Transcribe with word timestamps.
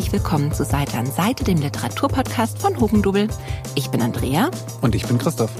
herzlich 0.00 0.22
willkommen 0.22 0.50
zu 0.50 0.64
Seite 0.64 0.96
an 0.96 1.04
Seite, 1.04 1.44
dem 1.44 1.58
Literaturpodcast 1.58 2.58
von 2.58 2.80
Hugendubel. 2.80 3.28
Ich 3.74 3.90
bin 3.90 4.00
Andrea. 4.00 4.50
Und 4.80 4.94
ich 4.94 5.06
bin 5.06 5.18
Christoph. 5.18 5.50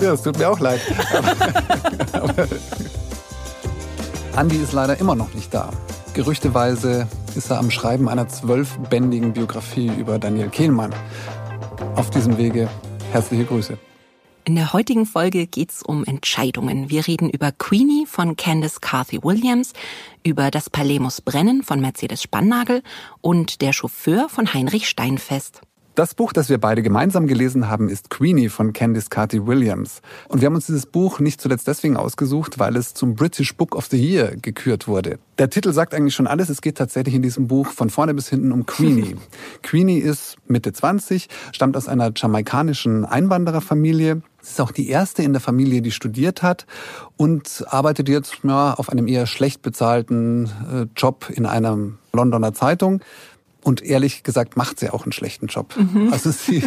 Ja, 0.00 0.14
es 0.14 0.22
tut 0.22 0.38
mir 0.38 0.48
auch 0.48 0.60
leid. 0.60 0.80
aber, 1.12 2.32
aber 2.32 2.48
Andi 4.34 4.56
ist 4.56 4.72
leider 4.72 4.98
immer 4.98 5.14
noch 5.14 5.34
nicht 5.34 5.52
da. 5.52 5.68
Gerüchteweise 6.14 7.06
ist 7.36 7.50
er 7.50 7.58
am 7.58 7.70
Schreiben 7.70 8.08
einer 8.08 8.28
zwölfbändigen 8.28 9.34
Biografie 9.34 9.88
über 9.88 10.18
Daniel 10.18 10.48
Kehlmann. 10.48 10.94
Auf 11.94 12.08
diesem 12.08 12.38
Wege 12.38 12.70
herzliche 13.12 13.44
Grüße. 13.44 13.76
In 14.44 14.56
der 14.56 14.72
heutigen 14.72 15.06
Folge 15.06 15.46
geht's 15.46 15.84
um 15.84 16.02
Entscheidungen. 16.02 16.90
Wir 16.90 17.06
reden 17.06 17.30
über 17.30 17.52
Queenie 17.52 18.06
von 18.06 18.34
Candice 18.34 18.80
Carthy 18.80 19.22
Williams, 19.22 19.72
über 20.24 20.50
das 20.50 20.70
Palais 20.70 20.98
muss 20.98 21.20
brennen 21.20 21.62
von 21.62 21.80
Mercedes 21.80 22.22
Spannagel 22.22 22.82
und 23.20 23.60
der 23.60 23.72
Chauffeur 23.72 24.28
von 24.28 24.52
Heinrich 24.52 24.88
Steinfest. 24.88 25.62
Das 25.94 26.14
Buch, 26.14 26.32
das 26.32 26.48
wir 26.48 26.56
beide 26.56 26.80
gemeinsam 26.82 27.26
gelesen 27.26 27.68
haben, 27.68 27.90
ist 27.90 28.08
Queenie 28.08 28.48
von 28.48 28.72
Candice 28.72 29.10
Carty 29.10 29.46
Williams. 29.46 30.00
Und 30.28 30.40
wir 30.40 30.46
haben 30.46 30.54
uns 30.54 30.64
dieses 30.64 30.86
Buch 30.86 31.20
nicht 31.20 31.38
zuletzt 31.38 31.68
deswegen 31.68 31.98
ausgesucht, 31.98 32.58
weil 32.58 32.76
es 32.76 32.94
zum 32.94 33.14
British 33.14 33.54
Book 33.54 33.76
of 33.76 33.88
the 33.90 33.98
Year 33.98 34.34
gekürt 34.40 34.88
wurde. 34.88 35.18
Der 35.36 35.50
Titel 35.50 35.70
sagt 35.74 35.92
eigentlich 35.92 36.14
schon 36.14 36.26
alles. 36.26 36.48
Es 36.48 36.62
geht 36.62 36.78
tatsächlich 36.78 37.14
in 37.14 37.20
diesem 37.20 37.46
Buch 37.46 37.68
von 37.68 37.90
vorne 37.90 38.14
bis 38.14 38.30
hinten 38.30 38.52
um 38.52 38.64
Queenie. 38.64 39.16
Queenie 39.62 39.98
ist 39.98 40.36
Mitte 40.46 40.72
20, 40.72 41.28
stammt 41.52 41.76
aus 41.76 41.88
einer 41.88 42.10
jamaikanischen 42.16 43.04
Einwandererfamilie. 43.04 44.22
Sie 44.40 44.50
ist 44.50 44.60
auch 44.62 44.72
die 44.72 44.88
erste 44.88 45.22
in 45.22 45.32
der 45.32 45.40
Familie, 45.40 45.82
die 45.82 45.90
studiert 45.90 46.42
hat 46.42 46.66
und 47.18 47.64
arbeitet 47.68 48.08
jetzt 48.08 48.38
ja, 48.44 48.72
auf 48.72 48.88
einem 48.88 49.08
eher 49.08 49.26
schlecht 49.26 49.60
bezahlten 49.60 50.46
äh, 50.72 50.86
Job 50.96 51.28
in 51.30 51.44
einer 51.44 51.78
Londoner 52.12 52.52
Zeitung. 52.52 53.02
Und 53.62 53.80
ehrlich 53.82 54.24
gesagt 54.24 54.56
macht 54.56 54.80
sie 54.80 54.90
auch 54.90 55.04
einen 55.04 55.12
schlechten 55.12 55.46
Job. 55.46 55.74
Mhm. 55.76 56.12
Also 56.12 56.30
sie, 56.30 56.64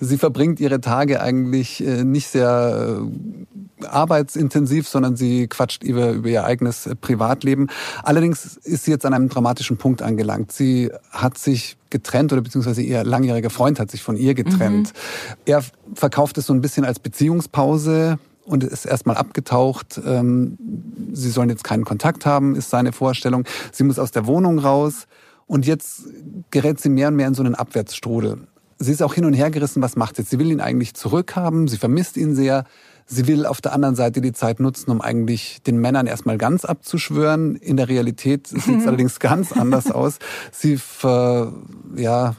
sie 0.00 0.16
verbringt 0.16 0.60
ihre 0.60 0.80
Tage 0.80 1.20
eigentlich 1.20 1.84
äh, 1.84 2.04
nicht 2.04 2.28
sehr 2.28 3.02
äh, 3.80 3.86
arbeitsintensiv, 3.86 4.88
sondern 4.88 5.16
sie 5.16 5.46
quatscht 5.46 5.82
über, 5.82 6.12
über 6.12 6.30
ihr 6.30 6.44
eigenes 6.44 6.86
äh, 6.86 6.94
Privatleben. 6.94 7.68
Allerdings 8.02 8.56
ist 8.56 8.84
sie 8.84 8.90
jetzt 8.90 9.04
an 9.04 9.12
einem 9.12 9.28
dramatischen 9.28 9.76
Punkt 9.76 10.00
angelangt. 10.00 10.52
Sie 10.52 10.90
hat 11.10 11.36
sich 11.36 11.76
getrennt 11.90 12.32
oder 12.32 12.40
beziehungsweise 12.40 12.80
ihr 12.80 13.04
langjähriger 13.04 13.50
Freund 13.50 13.78
hat 13.78 13.90
sich 13.90 14.02
von 14.02 14.16
ihr 14.16 14.32
getrennt. 14.32 14.88
Mhm. 14.88 15.36
Er 15.44 15.62
verkauft 15.94 16.38
es 16.38 16.46
so 16.46 16.54
ein 16.54 16.62
bisschen 16.62 16.86
als 16.86 16.98
Beziehungspause 16.98 18.18
und 18.44 18.64
ist 18.64 18.86
erstmal 18.86 19.16
abgetaucht. 19.16 20.00
Ähm, 20.04 20.56
sie 21.12 21.30
sollen 21.30 21.50
jetzt 21.50 21.64
keinen 21.64 21.84
Kontakt 21.84 22.24
haben, 22.24 22.56
ist 22.56 22.70
seine 22.70 22.92
Vorstellung. 22.92 23.44
Sie 23.70 23.84
muss 23.84 23.98
aus 23.98 24.10
der 24.10 24.26
Wohnung 24.26 24.58
raus. 24.58 25.06
Und 25.52 25.66
jetzt 25.66 26.04
gerät 26.50 26.80
sie 26.80 26.88
mehr 26.88 27.08
und 27.08 27.16
mehr 27.16 27.26
in 27.26 27.34
so 27.34 27.42
einen 27.42 27.54
Abwärtsstrudel. 27.54 28.38
Sie 28.78 28.90
ist 28.90 29.02
auch 29.02 29.12
hin 29.12 29.26
und 29.26 29.34
her 29.34 29.50
gerissen, 29.50 29.82
was 29.82 29.96
macht 29.96 30.16
sie 30.16 30.22
jetzt? 30.22 30.30
Sie 30.30 30.38
will 30.38 30.50
ihn 30.50 30.62
eigentlich 30.62 30.94
zurückhaben, 30.94 31.68
sie 31.68 31.76
vermisst 31.76 32.16
ihn 32.16 32.34
sehr. 32.34 32.64
Sie 33.04 33.26
will 33.26 33.44
auf 33.44 33.60
der 33.60 33.74
anderen 33.74 33.94
Seite 33.94 34.22
die 34.22 34.32
Zeit 34.32 34.60
nutzen, 34.60 34.90
um 34.90 35.02
eigentlich 35.02 35.60
den 35.66 35.76
Männern 35.76 36.06
erstmal 36.06 36.38
ganz 36.38 36.64
abzuschwören. 36.64 37.56
In 37.56 37.76
der 37.76 37.90
Realität 37.90 38.46
sieht 38.46 38.80
es 38.80 38.86
allerdings 38.86 39.20
ganz 39.20 39.52
anders 39.52 39.90
aus. 39.90 40.20
Sie 40.52 40.78
ver, 40.78 41.52
ja, 41.96 42.34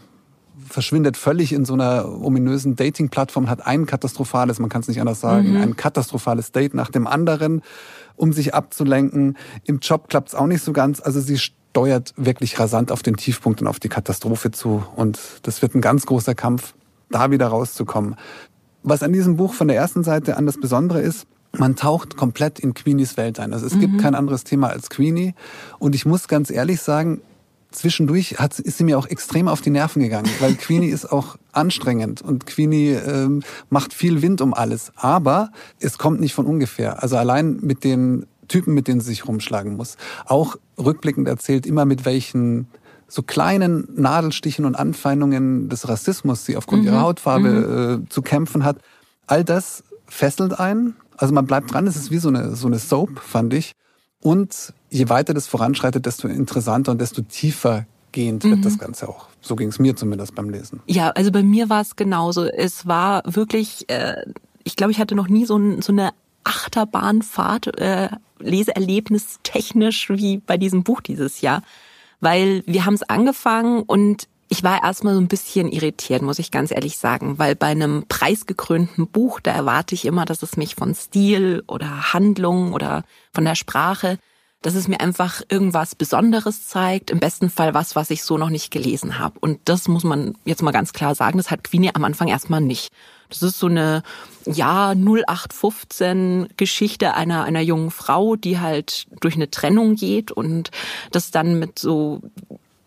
verschwindet 0.68 1.16
völlig 1.16 1.54
in 1.54 1.66
so 1.66 1.74
einer 1.74 2.10
ominösen 2.20 2.76
Dating-Plattform, 2.76 3.48
hat 3.48 3.64
ein 3.64 3.86
katastrophales, 3.86 4.58
man 4.58 4.70
kann 4.70 4.82
es 4.82 4.88
nicht 4.88 5.02
anders 5.02 5.20
sagen, 5.20 5.52
mhm. 5.52 5.62
ein 5.62 5.76
katastrophales 5.76 6.52
Date 6.52 6.74
nach 6.74 6.90
dem 6.90 7.06
anderen, 7.06 7.62
um 8.16 8.34
sich 8.34 8.54
abzulenken. 8.54 9.38
Im 9.66 9.80
Job 9.80 10.10
klappt 10.10 10.30
es 10.30 10.36
auch 10.36 10.48
nicht 10.48 10.64
so 10.64 10.74
ganz. 10.74 11.00
Also 11.00 11.20
sie 11.20 11.38
steuert 11.38 12.14
wirklich 12.18 12.60
rasant 12.60 12.92
auf 12.92 13.04
den 13.04 13.16
Tiefpunkt 13.16 13.62
und 13.62 13.68
auf 13.68 13.80
die 13.80 13.90
Katastrophe 13.90 14.52
zu. 14.52 14.86
Und 14.96 15.20
das 15.44 15.62
wird 15.62 15.76
ein 15.76 15.82
ganz 15.82 16.06
großer 16.06 16.36
Kampf, 16.36 16.74
da 17.10 17.32
wieder 17.32 17.48
rauszukommen. 17.48 18.16
Was 18.84 19.02
an 19.02 19.14
diesem 19.14 19.38
Buch 19.38 19.54
von 19.54 19.68
der 19.68 19.78
ersten 19.78 20.04
Seite 20.04 20.38
an 20.38 20.46
das 20.46 20.60
Besondere 20.60 21.02
ist, 21.02 21.26
man 21.56 21.76
taucht 21.76 22.18
komplett 22.18 22.60
in 22.60 22.74
Queenies 22.74 23.16
Welt 23.16 23.40
ein. 23.40 23.54
Also 23.54 23.66
es 23.66 23.76
mhm. 23.76 23.80
gibt 23.80 24.02
kein 24.02 24.16
anderes 24.16 24.44
Thema 24.44 24.70
als 24.70 24.90
Queenie. 24.90 25.36
Und 25.80 25.96
ich 25.96 26.06
muss 26.06 26.28
ganz 26.28 26.50
ehrlich 26.50 26.82
sagen, 26.82 27.22
zwischendurch 27.74 28.40
hat, 28.40 28.60
ist 28.60 28.78
sie 28.78 28.84
mir 28.84 28.98
auch 28.98 29.08
extrem 29.08 29.48
auf 29.48 29.62
die 29.62 29.70
Nerven 29.70 30.02
gegangen, 30.02 30.30
weil 30.40 30.56
Queenie 30.56 30.90
ist 30.90 31.12
auch 31.12 31.38
anstrengend 31.52 32.22
und 32.22 32.46
Queenie 32.46 32.92
ähm, 32.92 33.44
macht 33.70 33.94
viel 33.94 34.22
Wind 34.22 34.42
um 34.42 34.54
alles. 34.54 34.92
Aber 34.96 35.52
es 35.80 35.98
kommt 35.98 36.20
nicht 36.20 36.34
von 36.34 36.46
ungefähr. 36.46 37.04
Also 37.04 37.18
allein 37.18 37.60
mit 37.62 37.84
den 37.84 38.26
Typen, 38.48 38.74
mit 38.74 38.88
denen 38.88 39.02
sie 39.02 39.08
sich 39.08 39.28
rumschlagen 39.28 39.76
muss. 39.76 39.98
Auch 40.26 40.58
rückblickend 40.78 41.28
erzählt, 41.28 41.66
immer 41.66 41.86
mit 41.86 42.06
welchen 42.06 42.68
so 43.08 43.22
kleinen 43.22 43.88
Nadelstichen 43.96 44.66
und 44.66 44.76
Anfeindungen 44.76 45.70
des 45.70 45.88
Rassismus 45.88 46.46
sie 46.46 46.58
aufgrund 46.58 46.82
mhm. 46.82 46.88
ihrer 46.88 47.02
Hautfarbe 47.02 47.50
mhm. 47.50 48.04
äh, 48.06 48.10
zu 48.10 48.22
kämpfen 48.22 48.64
hat. 48.64 48.78
All 49.28 49.44
das 49.44 49.84
fesselt 50.08 50.60
einen. 50.60 50.96
Also 51.18 51.34
man 51.34 51.46
bleibt 51.46 51.74
dran. 51.74 51.88
Es 51.88 51.96
ist 51.96 52.12
wie 52.12 52.18
so 52.18 52.30
eine, 52.30 52.56
so 52.56 52.68
eine 52.68 52.80
Soap, 52.80 53.20
fand 53.20 53.54
ich. 53.54 53.74
Und 54.20 54.74
je 54.94 55.10
weiter 55.10 55.34
das 55.34 55.48
voranschreitet, 55.48 56.06
desto 56.06 56.28
interessanter 56.28 56.92
und 56.92 57.02
desto 57.02 57.24
tiefer 57.24 57.86
gehend 58.12 58.44
wird 58.44 58.58
mhm. 58.58 58.62
das 58.62 58.78
Ganze 58.78 59.10
auch. 59.10 59.28
So 59.42 59.56
ging 59.56 59.70
es 59.70 59.80
mir 59.80 59.96
zumindest 59.96 60.36
beim 60.36 60.50
Lesen. 60.50 60.82
Ja, 60.86 61.10
also 61.10 61.32
bei 61.32 61.42
mir 61.42 61.70
war 61.70 61.82
es 61.82 61.96
genauso. 61.96 62.46
Es 62.46 62.88
war 62.88 63.24
wirklich, 63.26 63.90
äh, 63.90 64.24
ich 64.64 64.76
glaube, 64.76 64.92
ich 64.92 65.00
hatte 65.00 65.16
noch 65.16 65.28
nie 65.28 65.46
so, 65.46 65.58
ein, 65.58 65.82
so 65.82 65.92
eine 65.92 66.12
Achterbahnfahrt, 66.44 67.80
äh, 67.80 68.10
Leseerlebnis 68.40 69.40
technisch 69.42 70.10
wie 70.10 70.38
bei 70.38 70.58
diesem 70.58 70.84
Buch 70.84 71.02
dieses 71.02 71.42
Jahr. 71.42 71.64
Weil 72.22 72.64
wir 72.68 72.86
haben 72.86 72.94
es 72.94 73.04
angefangen 73.04 73.82
und 73.82 74.28
ich 74.48 74.64
war 74.64 74.84
erstmal 74.84 75.16
so 75.16 75.20
ein 75.20 75.28
bisschen 75.28 75.72
irritiert, 75.72 76.22
muss 76.22 76.38
ich 76.38 76.52
ganz 76.52 76.70
ehrlich 76.70 76.98
sagen, 76.98 77.40
weil 77.40 77.56
bei 77.56 77.68
einem 77.68 78.06
preisgekrönten 78.08 79.08
Buch, 79.08 79.40
da 79.40 79.52
erwarte 79.52 79.96
ich 79.96 80.06
immer, 80.06 80.26
dass 80.26 80.44
es 80.44 80.58
mich 80.58 80.76
von 80.76 80.94
Stil 80.94 81.64
oder 81.68 82.14
Handlung 82.14 82.74
oder 82.74 83.04
von 83.34 83.46
der 83.46 83.56
Sprache, 83.56 84.20
dass 84.64 84.76
es 84.76 84.88
mir 84.88 85.00
einfach 85.02 85.42
irgendwas 85.50 85.94
Besonderes 85.94 86.68
zeigt, 86.68 87.12
im 87.12 87.20
besten 87.20 87.50
Fall 87.50 87.74
was, 87.74 87.96
was 87.96 88.10
ich 88.10 88.24
so 88.24 88.38
noch 88.38 88.50
nicht 88.50 88.72
gelesen 88.72 89.20
habe. 89.20 89.38
Und 89.40 89.60
das 89.66 89.88
muss 89.88 90.04
man 90.04 90.36
jetzt 90.46 90.64
mal 90.64 90.72
ganz 90.72 90.94
klar 90.94 91.14
sagen, 91.14 91.38
das 91.38 91.52
hat 91.52 91.64
Queenie 91.64 91.92
am 91.94 92.04
Anfang 92.04 92.30
erstmal 92.30 92.62
nicht. 92.62 92.92
Das 93.30 93.44
ist 93.44 93.60
so 93.60 93.68
eine, 93.68 94.04
ja, 94.46 94.92
0815 94.92 96.50
Geschichte 96.56 97.14
einer, 97.14 97.44
einer 97.44 97.62
jungen 97.62 97.92
Frau, 97.92 98.36
die 98.36 98.60
halt 98.60 99.08
durch 99.20 99.36
eine 99.36 99.52
Trennung 99.52 99.96
geht 99.96 100.32
und 100.32 100.72
das 101.12 101.32
dann 101.32 101.60
mit 101.60 101.78
so, 101.78 102.22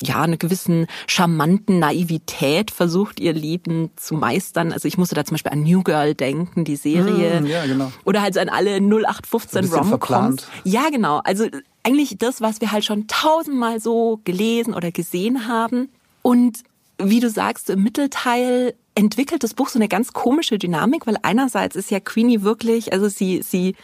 ja, 0.03 0.23
einer 0.23 0.37
gewissen 0.37 0.87
charmanten 1.07 1.79
Naivität 1.79 2.71
versucht, 2.71 3.19
ihr 3.21 3.33
Leben 3.33 3.91
zu 3.97 4.15
meistern. 4.15 4.73
Also 4.73 4.89
ich 4.89 4.99
musste 4.99 5.15
da 5.15 5.25
zum 5.25 5.35
Beispiel 5.35 5.53
an 5.53 5.63
New 5.63 5.83
Girl 5.83 6.15
denken, 6.15 6.65
die 6.65 6.77
Serie. 6.77 7.41
Mm, 7.41 7.47
ja, 7.47 7.67
genau. 7.67 7.91
Oder 8.05 8.23
halt 8.23 8.35
so 8.35 8.41
an 8.41 8.49
alle 8.49 8.77
0815 8.77 9.67
so 9.67 9.77
Romcoms. 9.77 10.47
Ja, 10.65 10.91
genau. 10.91 11.21
Also 11.25 11.47
eigentlich 11.83 12.17
das, 12.19 12.41
was 12.41 12.61
wir 12.61 12.73
halt 12.73 12.85
schon 12.85 13.07
tausendmal 13.07 13.81
so 13.81 14.21
gelesen 14.25 14.75
oder 14.75 14.93
gesehen 14.93 15.49
haben. 15.49 15.89
Und 16.23 16.59
wie 16.99 17.21
du 17.21 17.31
sagst, 17.31 17.71
im 17.71 17.83
Mittelteil 17.83 18.75
entwickelt 18.95 19.45
das 19.45 19.55
Buch 19.55 19.69
so 19.69 19.79
eine 19.79 19.89
ganz 19.89 20.13
komische 20.13 20.59
Dynamik, 20.59 21.07
weil 21.07 21.19
einerseits 21.23 21.77
ist 21.77 21.91
ja 21.91 22.01
Queenie 22.01 22.43
wirklich, 22.43 22.93
also 22.93 23.09
sie, 23.09 23.43
sie 23.43 23.77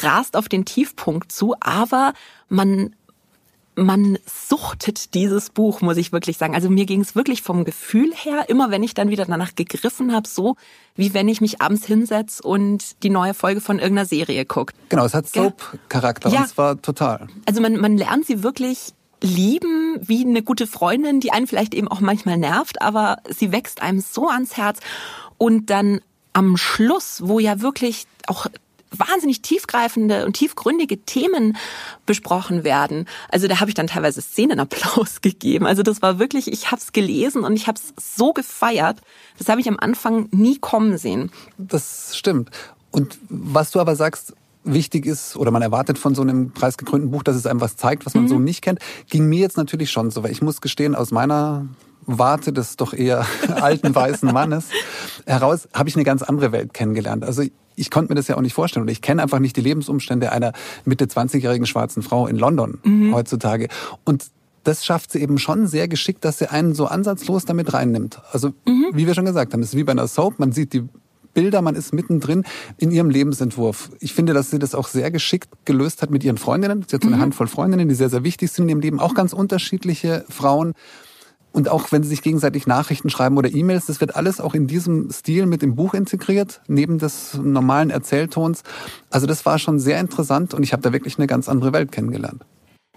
rast 0.00 0.36
auf 0.36 0.48
den 0.48 0.64
Tiefpunkt 0.64 1.32
zu, 1.32 1.56
aber 1.60 2.12
man 2.48 2.94
man 3.76 4.18
suchtet 4.26 5.14
dieses 5.14 5.50
Buch, 5.50 5.80
muss 5.80 5.96
ich 5.96 6.12
wirklich 6.12 6.36
sagen. 6.36 6.54
Also 6.54 6.68
mir 6.68 6.86
ging 6.86 7.00
es 7.00 7.14
wirklich 7.14 7.42
vom 7.42 7.64
Gefühl 7.64 8.12
her, 8.14 8.48
immer 8.48 8.70
wenn 8.70 8.82
ich 8.82 8.94
dann 8.94 9.10
wieder 9.10 9.24
danach 9.24 9.54
gegriffen 9.54 10.12
habe, 10.12 10.28
so 10.28 10.56
wie 10.96 11.14
wenn 11.14 11.28
ich 11.28 11.40
mich 11.40 11.62
abends 11.62 11.86
hinsetze 11.86 12.42
und 12.42 13.02
die 13.02 13.10
neue 13.10 13.32
Folge 13.32 13.60
von 13.60 13.78
irgendeiner 13.78 14.06
Serie 14.06 14.44
gucke. 14.44 14.74
Genau, 14.88 15.04
es 15.04 15.14
hat 15.14 15.28
Soap-Charakter 15.28 16.30
ja. 16.30 16.42
und 16.42 16.48
zwar 16.48 16.82
total. 16.82 17.28
Also 17.46 17.60
man, 17.60 17.76
man 17.76 17.96
lernt 17.96 18.26
sie 18.26 18.42
wirklich 18.42 18.92
lieben 19.22 19.98
wie 20.00 20.24
eine 20.24 20.42
gute 20.42 20.66
Freundin, 20.66 21.20
die 21.20 21.32
einen 21.32 21.46
vielleicht 21.46 21.74
eben 21.74 21.88
auch 21.88 22.00
manchmal 22.00 22.38
nervt, 22.38 22.82
aber 22.82 23.18
sie 23.28 23.52
wächst 23.52 23.82
einem 23.82 24.00
so 24.00 24.28
ans 24.28 24.56
Herz. 24.56 24.80
Und 25.38 25.70
dann 25.70 26.00
am 26.32 26.56
Schluss, 26.56 27.22
wo 27.24 27.38
ja 27.38 27.60
wirklich 27.60 28.06
auch 28.26 28.46
wahnsinnig 28.90 29.42
tiefgreifende 29.42 30.26
und 30.26 30.34
tiefgründige 30.34 31.04
Themen 31.04 31.56
besprochen 32.06 32.64
werden. 32.64 33.06
Also 33.28 33.48
da 33.48 33.60
habe 33.60 33.70
ich 33.70 33.74
dann 33.74 33.86
teilweise 33.86 34.20
Szenenapplaus 34.20 35.20
gegeben. 35.22 35.66
Also 35.66 35.82
das 35.82 36.02
war 36.02 36.18
wirklich, 36.18 36.52
ich 36.52 36.70
habe 36.70 36.80
es 36.80 36.92
gelesen 36.92 37.44
und 37.44 37.54
ich 37.56 37.66
habe 37.66 37.78
es 37.78 38.16
so 38.16 38.32
gefeiert. 38.32 39.00
Das 39.38 39.48
habe 39.48 39.60
ich 39.60 39.68
am 39.68 39.78
Anfang 39.78 40.28
nie 40.32 40.58
kommen 40.58 40.98
sehen. 40.98 41.30
Das 41.58 42.16
stimmt. 42.16 42.50
Und 42.90 43.18
was 43.28 43.70
du 43.70 43.80
aber 43.80 43.94
sagst, 43.94 44.34
wichtig 44.64 45.06
ist 45.06 45.36
oder 45.36 45.50
man 45.50 45.62
erwartet 45.62 45.98
von 45.98 46.14
so 46.14 46.22
einem 46.22 46.50
preisgekrönten 46.50 47.10
Buch, 47.10 47.22
dass 47.22 47.36
es 47.36 47.46
einem 47.46 47.60
was 47.60 47.76
zeigt, 47.76 48.04
was 48.06 48.14
man 48.14 48.24
mhm. 48.24 48.28
so 48.28 48.38
nicht 48.38 48.62
kennt, 48.62 48.80
ging 49.08 49.28
mir 49.28 49.40
jetzt 49.40 49.56
natürlich 49.56 49.90
schon 49.90 50.10
so, 50.10 50.22
weil 50.22 50.32
ich 50.32 50.42
muss 50.42 50.60
gestehen, 50.60 50.94
aus 50.94 51.12
meiner 51.12 51.66
Warte 52.06 52.52
des 52.52 52.76
doch 52.76 52.92
eher 52.92 53.26
alten 53.48 53.94
weißen 53.94 54.30
Mannes 54.32 54.66
heraus 55.26 55.68
habe 55.72 55.88
ich 55.88 55.94
eine 55.94 56.04
ganz 56.04 56.22
andere 56.22 56.52
Welt 56.52 56.74
kennengelernt. 56.74 57.24
Also 57.24 57.42
ich 57.80 57.90
konnte 57.90 58.12
mir 58.12 58.16
das 58.16 58.28
ja 58.28 58.36
auch 58.36 58.42
nicht 58.42 58.54
vorstellen 58.54 58.82
und 58.82 58.90
ich 58.90 59.00
kenne 59.00 59.22
einfach 59.22 59.38
nicht 59.38 59.56
die 59.56 59.60
Lebensumstände 59.60 60.30
einer 60.32 60.52
Mitte 60.84 61.06
20-jährigen 61.06 61.66
schwarzen 61.66 62.02
Frau 62.02 62.26
in 62.26 62.36
London 62.36 62.78
mhm. 62.84 63.14
heutzutage. 63.14 63.68
Und 64.04 64.26
das 64.64 64.84
schafft 64.84 65.12
sie 65.12 65.20
eben 65.20 65.38
schon 65.38 65.66
sehr 65.66 65.88
geschickt, 65.88 66.24
dass 66.24 66.38
sie 66.38 66.50
einen 66.50 66.74
so 66.74 66.86
ansatzlos 66.86 67.46
damit 67.46 67.72
reinnimmt. 67.72 68.20
Also, 68.32 68.48
mhm. 68.66 68.90
wie 68.92 69.06
wir 69.06 69.14
schon 69.14 69.24
gesagt 69.24 69.52
haben, 69.52 69.62
es 69.62 69.70
ist 69.70 69.76
wie 69.76 69.84
bei 69.84 69.92
einer 69.92 70.06
Soap, 70.06 70.38
man 70.38 70.52
sieht 70.52 70.74
die 70.74 70.84
Bilder, 71.32 71.62
man 71.62 71.76
ist 71.76 71.94
mittendrin 71.94 72.44
in 72.76 72.90
ihrem 72.90 73.08
Lebensentwurf. 73.08 73.90
Ich 74.00 74.14
finde, 74.14 74.34
dass 74.34 74.50
sie 74.50 74.58
das 74.58 74.74
auch 74.74 74.88
sehr 74.88 75.10
geschickt 75.10 75.48
gelöst 75.64 76.02
hat 76.02 76.10
mit 76.10 76.24
ihren 76.24 76.38
Freundinnen. 76.38 76.84
Sie 76.86 76.94
hat 76.94 77.02
so 77.02 77.08
eine 77.08 77.16
mhm. 77.16 77.22
Handvoll 77.22 77.46
Freundinnen, 77.46 77.88
die 77.88 77.94
sehr, 77.94 78.10
sehr 78.10 78.24
wichtig 78.24 78.50
sind 78.50 78.64
in 78.64 78.70
ihrem 78.70 78.80
Leben. 78.80 79.00
Auch 79.00 79.14
ganz 79.14 79.32
unterschiedliche 79.32 80.24
Frauen. 80.28 80.74
Und 81.52 81.68
auch 81.68 81.90
wenn 81.90 82.02
sie 82.02 82.10
sich 82.10 82.22
gegenseitig 82.22 82.66
Nachrichten 82.66 83.10
schreiben 83.10 83.36
oder 83.36 83.52
E-Mails, 83.52 83.86
das 83.86 84.00
wird 84.00 84.14
alles 84.14 84.40
auch 84.40 84.54
in 84.54 84.66
diesem 84.66 85.10
Stil 85.10 85.46
mit 85.46 85.62
dem 85.62 85.74
Buch 85.74 85.94
integriert, 85.94 86.60
neben 86.68 86.98
des 86.98 87.34
normalen 87.34 87.90
Erzähltons. 87.90 88.62
Also 89.10 89.26
das 89.26 89.44
war 89.46 89.58
schon 89.58 89.80
sehr 89.80 89.98
interessant 89.98 90.54
und 90.54 90.62
ich 90.62 90.72
habe 90.72 90.82
da 90.82 90.92
wirklich 90.92 91.18
eine 91.18 91.26
ganz 91.26 91.48
andere 91.48 91.72
Welt 91.72 91.90
kennengelernt. 91.90 92.44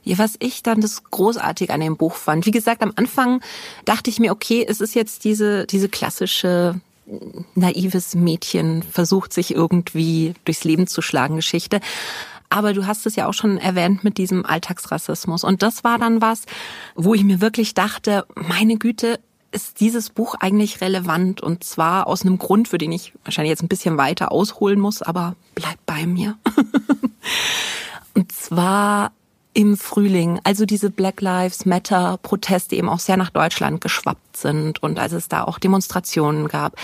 Ja, 0.03 0.17
was 0.17 0.35
ich 0.39 0.63
dann 0.63 0.81
das 0.81 1.03
großartig 1.05 1.71
an 1.71 1.79
dem 1.79 1.97
Buch 1.97 2.15
fand. 2.15 2.45
Wie 2.45 2.51
gesagt, 2.51 2.83
am 2.83 2.91
Anfang 2.95 3.41
dachte 3.85 4.09
ich 4.09 4.19
mir, 4.19 4.31
okay, 4.31 4.65
es 4.67 4.81
ist 4.81 4.95
jetzt 4.95 5.23
diese, 5.23 5.65
diese 5.65 5.87
klassische 5.89 6.75
naives 7.55 8.15
Mädchen 8.15 8.83
versucht 8.83 9.33
sich 9.33 9.53
irgendwie 9.53 10.33
durchs 10.45 10.63
Leben 10.63 10.87
zu 10.87 11.01
schlagen 11.01 11.35
Geschichte. 11.35 11.79
Aber 12.53 12.73
du 12.73 12.85
hast 12.85 13.07
es 13.07 13.15
ja 13.15 13.27
auch 13.27 13.33
schon 13.33 13.57
erwähnt 13.57 14.03
mit 14.03 14.19
diesem 14.19 14.45
Alltagsrassismus. 14.45 15.43
Und 15.43 15.63
das 15.63 15.83
war 15.83 15.97
dann 15.97 16.21
was, 16.21 16.43
wo 16.93 17.15
ich 17.15 17.23
mir 17.23 17.41
wirklich 17.41 17.73
dachte, 17.73 18.27
meine 18.35 18.77
Güte, 18.77 19.19
ist 19.51 19.79
dieses 19.79 20.11
Buch 20.11 20.35
eigentlich 20.39 20.79
relevant? 20.79 21.41
Und 21.41 21.63
zwar 21.63 22.05
aus 22.05 22.21
einem 22.21 22.37
Grund, 22.37 22.67
für 22.67 22.77
den 22.77 22.91
ich 22.91 23.13
wahrscheinlich 23.23 23.49
jetzt 23.49 23.63
ein 23.63 23.69
bisschen 23.69 23.97
weiter 23.97 24.31
ausholen 24.31 24.79
muss, 24.79 25.01
aber 25.01 25.35
bleib 25.55 25.77
bei 25.87 26.05
mir. 26.05 26.37
und 28.13 28.31
zwar 28.31 29.11
im 29.55 29.75
Frühling, 29.75 30.39
also 30.43 30.65
diese 30.65 30.91
Black 30.91 31.21
Lives 31.21 31.65
Matter 31.65 32.19
Proteste 32.21 32.75
eben 32.75 32.89
auch 32.89 32.99
sehr 32.99 33.17
nach 33.17 33.31
Deutschland 33.31 33.81
geschwappt 33.81 34.37
sind 34.37 34.81
und 34.83 34.99
als 34.99 35.13
es 35.13 35.27
da 35.27 35.43
auch 35.43 35.57
Demonstrationen 35.57 36.47
gab. 36.47 36.75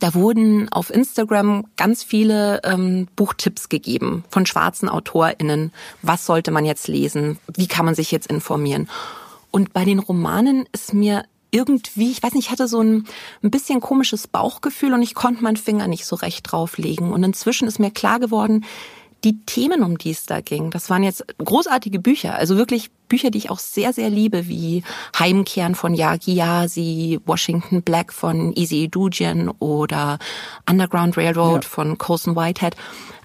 Da 0.00 0.14
wurden 0.14 0.70
auf 0.70 0.90
Instagram 0.90 1.64
ganz 1.76 2.02
viele 2.02 2.60
ähm, 2.64 3.08
Buchtipps 3.16 3.68
gegeben 3.68 4.24
von 4.28 4.44
schwarzen 4.44 4.88
AutorInnen. 4.88 5.72
Was 6.02 6.26
sollte 6.26 6.50
man 6.50 6.66
jetzt 6.66 6.88
lesen? 6.88 7.38
Wie 7.54 7.68
kann 7.68 7.86
man 7.86 7.94
sich 7.94 8.10
jetzt 8.10 8.26
informieren? 8.26 8.88
Und 9.50 9.72
bei 9.72 9.84
den 9.84 9.98
Romanen 9.98 10.66
ist 10.72 10.92
mir 10.92 11.24
irgendwie, 11.50 12.10
ich 12.10 12.22
weiß 12.22 12.34
nicht, 12.34 12.46
ich 12.46 12.50
hatte 12.50 12.68
so 12.68 12.82
ein, 12.82 13.06
ein 13.42 13.50
bisschen 13.50 13.80
komisches 13.80 14.26
Bauchgefühl 14.26 14.92
und 14.92 15.02
ich 15.02 15.14
konnte 15.14 15.42
meinen 15.42 15.56
Finger 15.56 15.88
nicht 15.88 16.04
so 16.04 16.16
recht 16.16 16.50
drauflegen. 16.50 17.12
Und 17.12 17.22
inzwischen 17.22 17.66
ist 17.66 17.78
mir 17.78 17.90
klar 17.90 18.20
geworden, 18.20 18.66
die 19.24 19.40
Themen, 19.44 19.82
um 19.82 19.98
die 19.98 20.10
es 20.10 20.26
da 20.26 20.40
ging, 20.40 20.70
das 20.70 20.90
waren 20.90 21.02
jetzt 21.02 21.24
großartige 21.38 21.98
Bücher, 21.98 22.34
also 22.36 22.56
wirklich 22.56 22.90
Bücher, 23.08 23.30
die 23.30 23.38
ich 23.38 23.50
auch 23.50 23.58
sehr, 23.58 23.92
sehr 23.92 24.10
liebe, 24.10 24.48
wie 24.48 24.82
Heimkehren 25.18 25.74
von 25.74 25.94
Yagi 25.94 26.34
Yasi, 26.34 27.18
Washington 27.24 27.82
Black 27.82 28.12
von 28.12 28.54
Easy 28.54 28.88
Dujian 28.88 29.48
oder 29.58 30.18
Underground 30.68 31.16
Railroad 31.16 31.64
ja. 31.64 31.70
von 31.70 31.98
Colson 31.98 32.36
Whitehead. 32.36 32.76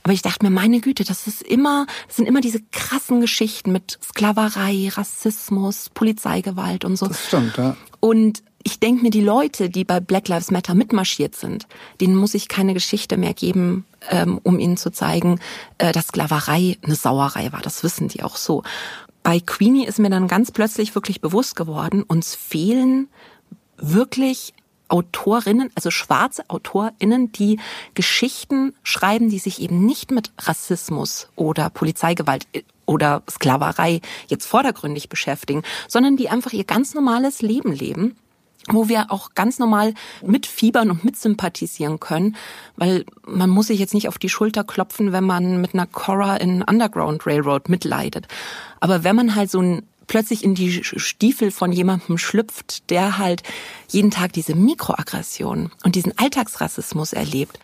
Aber 0.03 0.13
ich 0.13 0.21
dachte 0.21 0.45
mir, 0.45 0.51
meine 0.51 0.81
Güte, 0.81 1.03
das 1.05 1.27
ist 1.27 1.41
immer, 1.41 1.85
das 2.07 2.17
sind 2.17 2.27
immer 2.27 2.41
diese 2.41 2.59
krassen 2.71 3.21
Geschichten 3.21 3.71
mit 3.71 3.97
Sklaverei, 4.03 4.89
Rassismus, 4.91 5.89
Polizeigewalt 5.93 6.83
und 6.83 6.97
so. 6.97 7.07
Das 7.07 7.27
stimmt, 7.27 7.57
ja. 7.57 7.77
Und 7.99 8.43
ich 8.63 8.79
denke 8.79 9.03
mir, 9.03 9.09
die 9.09 9.21
Leute, 9.21 9.69
die 9.69 9.83
bei 9.83 9.99
Black 9.99 10.27
Lives 10.27 10.51
Matter 10.51 10.73
mitmarschiert 10.73 11.35
sind, 11.35 11.67
denen 11.99 12.15
muss 12.15 12.33
ich 12.33 12.47
keine 12.47 12.73
Geschichte 12.73 13.17
mehr 13.17 13.33
geben, 13.33 13.85
ähm, 14.09 14.39
um 14.43 14.59
ihnen 14.59 14.77
zu 14.77 14.91
zeigen, 14.91 15.39
äh, 15.77 15.91
dass 15.91 16.07
Sklaverei 16.07 16.77
eine 16.81 16.95
Sauerei 16.95 17.51
war. 17.51 17.61
Das 17.61 17.83
wissen 17.83 18.07
die 18.07 18.23
auch 18.23 18.37
so. 18.37 18.63
Bei 19.21 19.39
Queenie 19.39 19.85
ist 19.85 19.99
mir 19.99 20.09
dann 20.09 20.27
ganz 20.27 20.51
plötzlich 20.51 20.95
wirklich 20.95 21.21
bewusst 21.21 21.55
geworden, 21.55 22.03
uns 22.03 22.35
fehlen 22.35 23.09
wirklich 23.77 24.53
Autorinnen, 24.87 25.71
also 25.75 25.91
schwarze 25.91 26.49
Autorinnen, 26.49 27.31
die 27.31 27.59
Geschichten 27.95 28.75
schreiben, 28.83 29.29
die 29.29 29.39
sich 29.39 29.61
eben 29.61 29.85
nicht 29.85 30.11
mit 30.11 30.31
Rassismus 30.37 31.29
oder 31.35 31.69
Polizeigewalt 31.69 32.47
äh, 32.53 32.63
oder 32.85 33.23
Sklaverei 33.29 34.01
jetzt 34.27 34.45
vordergründig 34.45 35.09
beschäftigen, 35.09 35.63
sondern 35.87 36.17
die 36.17 36.29
einfach 36.29 36.51
ihr 36.51 36.65
ganz 36.65 36.93
normales 36.93 37.41
Leben 37.41 37.71
leben 37.71 38.15
wo 38.69 38.87
wir 38.87 39.11
auch 39.11 39.33
ganz 39.35 39.59
normal 39.59 39.93
mitfiebern 40.25 40.89
und 40.89 41.03
mitsympathisieren 41.03 41.99
können, 41.99 42.35
weil 42.77 43.05
man 43.27 43.49
muss 43.49 43.67
sich 43.67 43.79
jetzt 43.79 43.93
nicht 43.93 44.07
auf 44.07 44.17
die 44.17 44.29
Schulter 44.29 44.63
klopfen, 44.63 45.11
wenn 45.11 45.25
man 45.25 45.59
mit 45.61 45.73
einer 45.73 45.87
Cora 45.87 46.37
in 46.37 46.61
Underground 46.61 47.25
Railroad 47.25 47.69
mitleidet. 47.69 48.27
Aber 48.79 49.03
wenn 49.03 49.15
man 49.15 49.35
halt 49.35 49.51
so 49.51 49.61
ein 49.61 49.83
plötzlich 50.07 50.43
in 50.43 50.53
die 50.55 50.83
Stiefel 50.83 51.51
von 51.51 51.71
jemandem 51.71 52.17
schlüpft, 52.17 52.89
der 52.89 53.17
halt 53.17 53.43
jeden 53.87 54.11
Tag 54.11 54.33
diese 54.33 54.55
Mikroaggression 54.55 55.71
und 55.83 55.95
diesen 55.95 56.17
Alltagsrassismus 56.17 57.13
erlebt, 57.13 57.59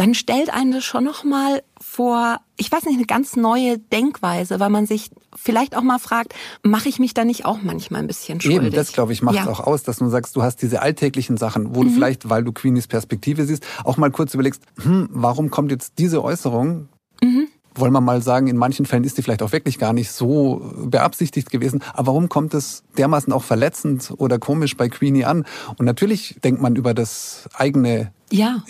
dann 0.00 0.14
stellt 0.14 0.48
einen 0.48 0.72
das 0.72 0.82
schon 0.82 1.04
noch 1.04 1.24
mal 1.24 1.62
vor, 1.78 2.38
ich 2.56 2.72
weiß 2.72 2.86
nicht, 2.86 2.96
eine 2.96 3.04
ganz 3.04 3.36
neue 3.36 3.76
Denkweise, 3.76 4.58
weil 4.58 4.70
man 4.70 4.86
sich 4.86 5.10
vielleicht 5.36 5.76
auch 5.76 5.82
mal 5.82 5.98
fragt, 5.98 6.32
mache 6.62 6.88
ich 6.88 6.98
mich 6.98 7.12
da 7.12 7.26
nicht 7.26 7.44
auch 7.44 7.58
manchmal 7.62 8.00
ein 8.00 8.06
bisschen 8.06 8.40
schuldig? 8.40 8.62
Eben, 8.62 8.74
das 8.74 8.92
glaube 8.92 9.12
ich 9.12 9.20
macht 9.20 9.36
ja. 9.36 9.46
auch 9.46 9.60
aus, 9.60 9.82
dass 9.82 9.98
du 9.98 10.08
sagst, 10.08 10.34
du 10.36 10.42
hast 10.42 10.62
diese 10.62 10.80
alltäglichen 10.80 11.36
Sachen, 11.36 11.74
wo 11.74 11.82
mhm. 11.82 11.88
du 11.88 11.94
vielleicht, 11.96 12.30
weil 12.30 12.42
du 12.42 12.52
Queenies 12.52 12.86
Perspektive 12.86 13.44
siehst, 13.44 13.66
auch 13.84 13.98
mal 13.98 14.10
kurz 14.10 14.32
überlegst, 14.32 14.62
hm, 14.80 15.10
warum 15.12 15.50
kommt 15.50 15.70
jetzt 15.70 15.98
diese 15.98 16.24
Äußerung? 16.24 16.88
Mhm 17.22 17.48
wollen 17.76 17.92
wir 17.92 18.00
mal 18.00 18.20
sagen, 18.20 18.48
in 18.48 18.56
manchen 18.56 18.84
Fällen 18.84 19.04
ist 19.04 19.16
die 19.16 19.22
vielleicht 19.22 19.42
auch 19.42 19.52
wirklich 19.52 19.78
gar 19.78 19.92
nicht 19.92 20.10
so 20.10 20.72
beabsichtigt 20.84 21.50
gewesen. 21.50 21.82
Aber 21.94 22.08
warum 22.08 22.28
kommt 22.28 22.52
es 22.52 22.82
dermaßen 22.98 23.32
auch 23.32 23.44
verletzend 23.44 24.12
oder 24.18 24.40
komisch 24.40 24.76
bei 24.76 24.88
Queenie 24.88 25.24
an? 25.24 25.46
Und 25.78 25.86
natürlich 25.86 26.36
denkt 26.42 26.60
man 26.60 26.74
über 26.74 26.94
das 26.94 27.48
eigene 27.54 28.12
ja. 28.32 28.64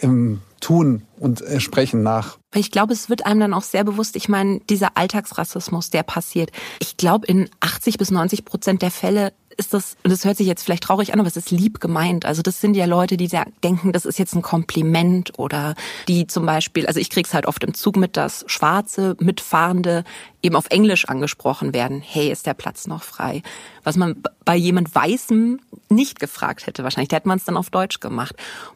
Tun 0.60 1.06
und 1.18 1.40
äh, 1.42 1.60
Sprechen 1.60 2.02
nach. 2.02 2.38
Ich 2.54 2.70
glaube, 2.70 2.92
es 2.92 3.08
wird 3.08 3.26
einem 3.26 3.40
dann 3.40 3.54
auch 3.54 3.62
sehr 3.62 3.84
bewusst, 3.84 4.16
ich 4.16 4.28
meine, 4.28 4.60
dieser 4.68 4.96
Alltagsrassismus, 4.96 5.90
der 5.90 6.02
passiert. 6.02 6.50
Ich 6.80 6.96
glaube, 6.96 7.26
in 7.26 7.48
80 7.60 7.98
bis 7.98 8.10
90 8.10 8.44
Prozent 8.44 8.82
der 8.82 8.90
Fälle 8.90 9.32
ist 9.60 9.74
das, 9.74 9.96
das 10.02 10.24
hört 10.24 10.38
sich 10.38 10.46
jetzt 10.46 10.64
vielleicht 10.64 10.82
traurig 10.82 11.12
an, 11.12 11.20
aber 11.20 11.28
es 11.28 11.36
ist 11.36 11.50
lieb 11.50 11.80
gemeint. 11.80 12.24
Also 12.24 12.42
das 12.42 12.60
sind 12.60 12.74
ja 12.74 12.86
Leute, 12.86 13.16
die 13.16 13.28
denken, 13.62 13.92
das 13.92 14.06
ist 14.06 14.18
jetzt 14.18 14.34
ein 14.34 14.42
Kompliment 14.42 15.38
oder 15.38 15.74
die 16.08 16.26
zum 16.26 16.46
Beispiel, 16.46 16.86
also 16.86 16.98
ich 16.98 17.10
krieg's 17.10 17.34
halt 17.34 17.46
oft 17.46 17.62
im 17.62 17.74
Zug 17.74 17.96
mit, 17.96 18.16
dass 18.16 18.44
schwarze 18.48 19.16
Mitfahrende 19.20 20.04
eben 20.42 20.56
auf 20.56 20.66
Englisch 20.70 21.04
angesprochen 21.04 21.74
werden. 21.74 22.02
Hey, 22.04 22.32
ist 22.32 22.46
der 22.46 22.54
Platz 22.54 22.86
noch 22.86 23.02
frei? 23.02 23.42
Was 23.84 23.96
man 23.96 24.22
bei 24.44 24.56
jemand 24.56 24.94
Weißem 24.94 25.60
nicht 25.90 26.20
gefragt 26.20 26.66
hätte 26.66 26.82
wahrscheinlich. 26.82 27.08
Da 27.08 27.16
hätte 27.16 27.28
man 27.28 27.38
es 27.38 27.44
dann 27.44 27.56
auf 27.56 27.68
Deutsch 27.68 28.00
gemacht. 28.00 28.34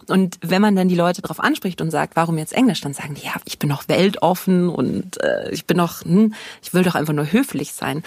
Und 0.08 0.37
wenn 0.42 0.61
man 0.61 0.76
dann 0.76 0.88
die 0.88 0.97
Leute 0.97 1.23
darauf 1.23 1.40
anspricht 1.40 1.80
und 1.80 1.90
sagt, 1.90 2.16
warum 2.16 2.38
jetzt 2.38 2.52
Englisch, 2.52 2.80
dann 2.80 2.92
sagen 2.92 3.14
die, 3.14 3.25
ja, 3.25 3.35
ich 3.44 3.58
bin 3.58 3.70
doch 3.70 3.88
weltoffen 3.88 4.68
und 4.68 5.23
äh, 5.23 5.50
ich 5.50 5.64
bin 5.64 5.78
doch, 5.78 6.04
hm, 6.04 6.35
ich 6.62 6.75
will 6.75 6.82
doch 6.82 6.94
einfach 6.94 7.14
nur 7.14 7.32
höflich 7.32 7.73
sein 7.73 8.02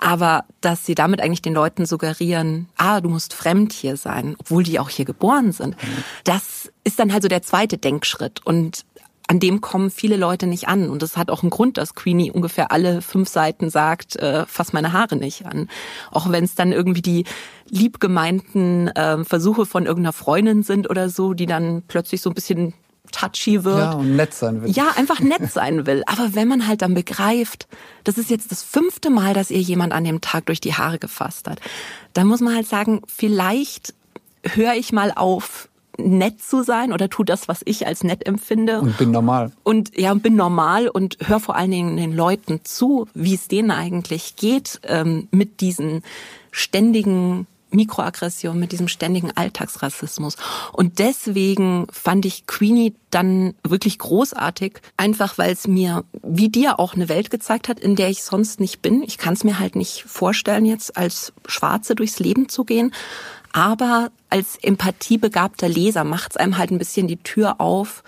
aber 0.00 0.44
dass 0.62 0.86
sie 0.86 0.94
damit 0.94 1.20
eigentlich 1.20 1.42
den 1.42 1.52
Leuten 1.52 1.84
suggerieren, 1.84 2.68
ah, 2.78 3.02
du 3.02 3.10
musst 3.10 3.34
fremd 3.34 3.74
hier 3.74 3.98
sein, 3.98 4.34
obwohl 4.38 4.62
die 4.62 4.80
auch 4.80 4.88
hier 4.88 5.04
geboren 5.04 5.52
sind, 5.52 5.76
das 6.24 6.72
ist 6.84 6.98
dann 6.98 7.12
halt 7.12 7.22
so 7.22 7.28
der 7.28 7.42
zweite 7.42 7.76
Denkschritt 7.76 8.44
und 8.44 8.86
an 9.28 9.38
dem 9.38 9.60
kommen 9.60 9.90
viele 9.90 10.16
Leute 10.16 10.48
nicht 10.48 10.66
an. 10.66 10.90
Und 10.90 11.02
das 11.02 11.16
hat 11.16 11.30
auch 11.30 11.44
einen 11.44 11.50
Grund, 11.50 11.78
dass 11.78 11.94
Queenie 11.94 12.32
ungefähr 12.32 12.72
alle 12.72 13.00
fünf 13.00 13.28
Seiten 13.28 13.70
sagt, 13.70 14.16
äh, 14.16 14.44
fass 14.46 14.72
meine 14.72 14.92
Haare 14.92 15.14
nicht 15.14 15.46
an. 15.46 15.68
Auch 16.10 16.32
wenn 16.32 16.42
es 16.42 16.56
dann 16.56 16.72
irgendwie 16.72 17.00
die 17.00 17.24
liebgemeinten 17.68 18.88
äh, 18.88 19.22
Versuche 19.22 19.66
von 19.66 19.86
irgendeiner 19.86 20.14
Freundin 20.14 20.64
sind 20.64 20.90
oder 20.90 21.08
so, 21.08 21.32
die 21.32 21.46
dann 21.46 21.84
plötzlich 21.86 22.22
so 22.22 22.30
ein 22.30 22.34
bisschen 22.34 22.74
touchy 23.10 23.64
wird. 23.64 23.78
Ja, 23.78 23.92
und 23.92 24.16
nett 24.16 24.34
sein 24.34 24.62
will. 24.62 24.70
Ja, 24.70 24.90
einfach 24.96 25.20
nett 25.20 25.50
sein 25.52 25.86
will. 25.86 26.02
Aber 26.06 26.34
wenn 26.34 26.48
man 26.48 26.66
halt 26.66 26.82
dann 26.82 26.94
begreift, 26.94 27.68
das 28.04 28.18
ist 28.18 28.30
jetzt 28.30 28.50
das 28.50 28.62
fünfte 28.62 29.10
Mal, 29.10 29.34
dass 29.34 29.50
ihr 29.50 29.60
jemand 29.60 29.92
an 29.92 30.04
dem 30.04 30.20
Tag 30.20 30.46
durch 30.46 30.60
die 30.60 30.74
Haare 30.74 30.98
gefasst 30.98 31.48
hat, 31.48 31.60
dann 32.12 32.26
muss 32.26 32.40
man 32.40 32.54
halt 32.54 32.66
sagen, 32.66 33.02
vielleicht 33.06 33.94
höre 34.42 34.74
ich 34.74 34.92
mal 34.92 35.12
auf, 35.14 35.68
nett 35.98 36.40
zu 36.40 36.62
sein 36.62 36.92
oder 36.92 37.08
tu 37.08 37.24
das, 37.24 37.48
was 37.48 37.60
ich 37.64 37.86
als 37.86 38.04
nett 38.04 38.26
empfinde. 38.26 38.80
Und 38.80 38.96
bin 38.98 39.10
normal. 39.10 39.52
Und 39.62 39.96
ja, 39.98 40.12
und 40.12 40.22
bin 40.22 40.36
normal 40.36 40.88
und 40.88 41.18
hör 41.24 41.40
vor 41.40 41.56
allen 41.56 41.70
Dingen 41.70 41.96
den 41.96 42.14
Leuten 42.14 42.60
zu, 42.64 43.08
wie 43.14 43.34
es 43.34 43.48
denen 43.48 43.70
eigentlich 43.70 44.36
geht 44.36 44.80
ähm, 44.84 45.28
mit 45.30 45.60
diesen 45.60 46.02
ständigen 46.50 47.46
Mikroaggression, 47.70 48.58
mit 48.58 48.72
diesem 48.72 48.88
ständigen 48.88 49.30
Alltagsrassismus. 49.34 50.36
Und 50.72 50.98
deswegen 50.98 51.86
fand 51.92 52.26
ich 52.26 52.46
Queenie 52.46 52.94
dann 53.10 53.54
wirklich 53.62 53.98
großartig, 53.98 54.80
einfach 54.96 55.38
weil 55.38 55.52
es 55.52 55.66
mir, 55.66 56.04
wie 56.22 56.48
dir 56.48 56.78
auch 56.78 56.94
eine 56.94 57.08
Welt 57.08 57.30
gezeigt 57.30 57.68
hat, 57.68 57.80
in 57.80 57.96
der 57.96 58.10
ich 58.10 58.22
sonst 58.22 58.60
nicht 58.60 58.82
bin. 58.82 59.02
Ich 59.02 59.18
kann 59.18 59.34
es 59.34 59.44
mir 59.44 59.58
halt 59.58 59.76
nicht 59.76 60.04
vorstellen, 60.04 60.64
jetzt 60.64 60.96
als 60.96 61.32
Schwarze 61.46 61.94
durchs 61.94 62.18
Leben 62.18 62.48
zu 62.48 62.64
gehen. 62.64 62.92
Aber 63.52 64.10
als 64.28 64.56
empathiebegabter 64.62 65.68
Leser 65.68 66.04
macht 66.04 66.32
es 66.32 66.36
einem 66.36 66.56
halt 66.56 66.70
ein 66.70 66.78
bisschen 66.78 67.08
die 67.08 67.16
Tür 67.16 67.60
auf, 67.60 68.04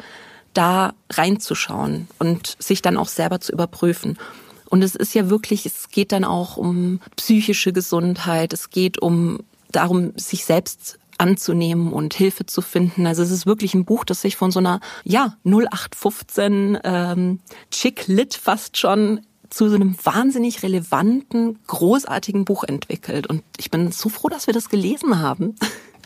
da 0.54 0.95
reinzuschauen 1.11 2.09
und 2.19 2.57
sich 2.59 2.83
dann 2.83 2.97
auch 2.97 3.09
selber 3.09 3.40
zu 3.40 3.52
überprüfen. 3.52 4.19
Und 4.66 4.83
es 4.83 4.95
ist 4.95 5.14
ja 5.14 5.28
wirklich, 5.28 5.66
es 5.66 5.90
geht 5.90 6.12
dann 6.12 6.25
auch 6.25 6.57
um 6.57 7.00
psychische 7.16 7.73
Gesundheit, 7.73 8.52
es 8.52 8.71
geht 8.71 9.00
um 9.00 9.40
darum, 9.73 10.12
sich 10.17 10.45
selbst 10.45 10.99
anzunehmen 11.19 11.93
und 11.93 12.14
Hilfe 12.14 12.47
zu 12.47 12.61
finden. 12.62 13.07
Also 13.07 13.23
es 13.23 13.31
ist 13.31 13.47
wirklich 13.47 13.75
ein 13.75 13.85
Buch, 13.85 14.05
das 14.05 14.23
sich 14.23 14.37
von 14.37 14.50
so 14.50 14.59
einer 14.59 14.81
ja 15.05 15.37
0815 15.45 16.79
ähm, 16.83 17.41
Chick 17.71 18.09
Lit 18.09 18.35
fast 18.35 18.76
schon 18.76 19.21
zu 19.50 19.69
so 19.69 19.75
einem 19.75 19.95
wahnsinnig 20.02 20.62
relevanten, 20.62 21.59
großartigen 21.67 22.45
Buch 22.45 22.64
entwickelt. 22.64 23.26
Und 23.26 23.43
ich 23.59 23.71
bin 23.71 23.93
so 23.93 24.09
froh, 24.09 24.29
dass 24.29 24.47
wir 24.47 24.55
das 24.55 24.71
gelesen 24.71 25.21
haben. 25.21 25.55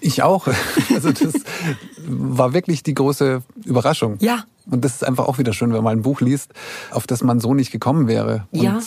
Ich 0.01 0.23
auch. 0.23 0.49
Also 0.95 1.13
das 1.13 1.35
war 2.07 2.53
wirklich 2.53 2.83
die 2.83 2.95
große 2.95 3.43
Überraschung. 3.65 4.17
Ja. 4.21 4.45
Und 4.67 4.85
das 4.85 4.97
ist 4.97 5.05
einfach 5.05 5.27
auch 5.27 5.39
wieder 5.39 5.53
schön, 5.53 5.73
wenn 5.73 5.85
man 5.85 5.99
ein 5.99 6.03
Buch 6.03 6.21
liest, 6.21 6.53
auf 6.91 7.07
das 7.07 7.23
man 7.23 7.39
so 7.39 7.55
nicht 7.55 7.71
gekommen 7.71 8.09
wäre. 8.09 8.47
Und 8.51 8.63
ja 8.63 8.81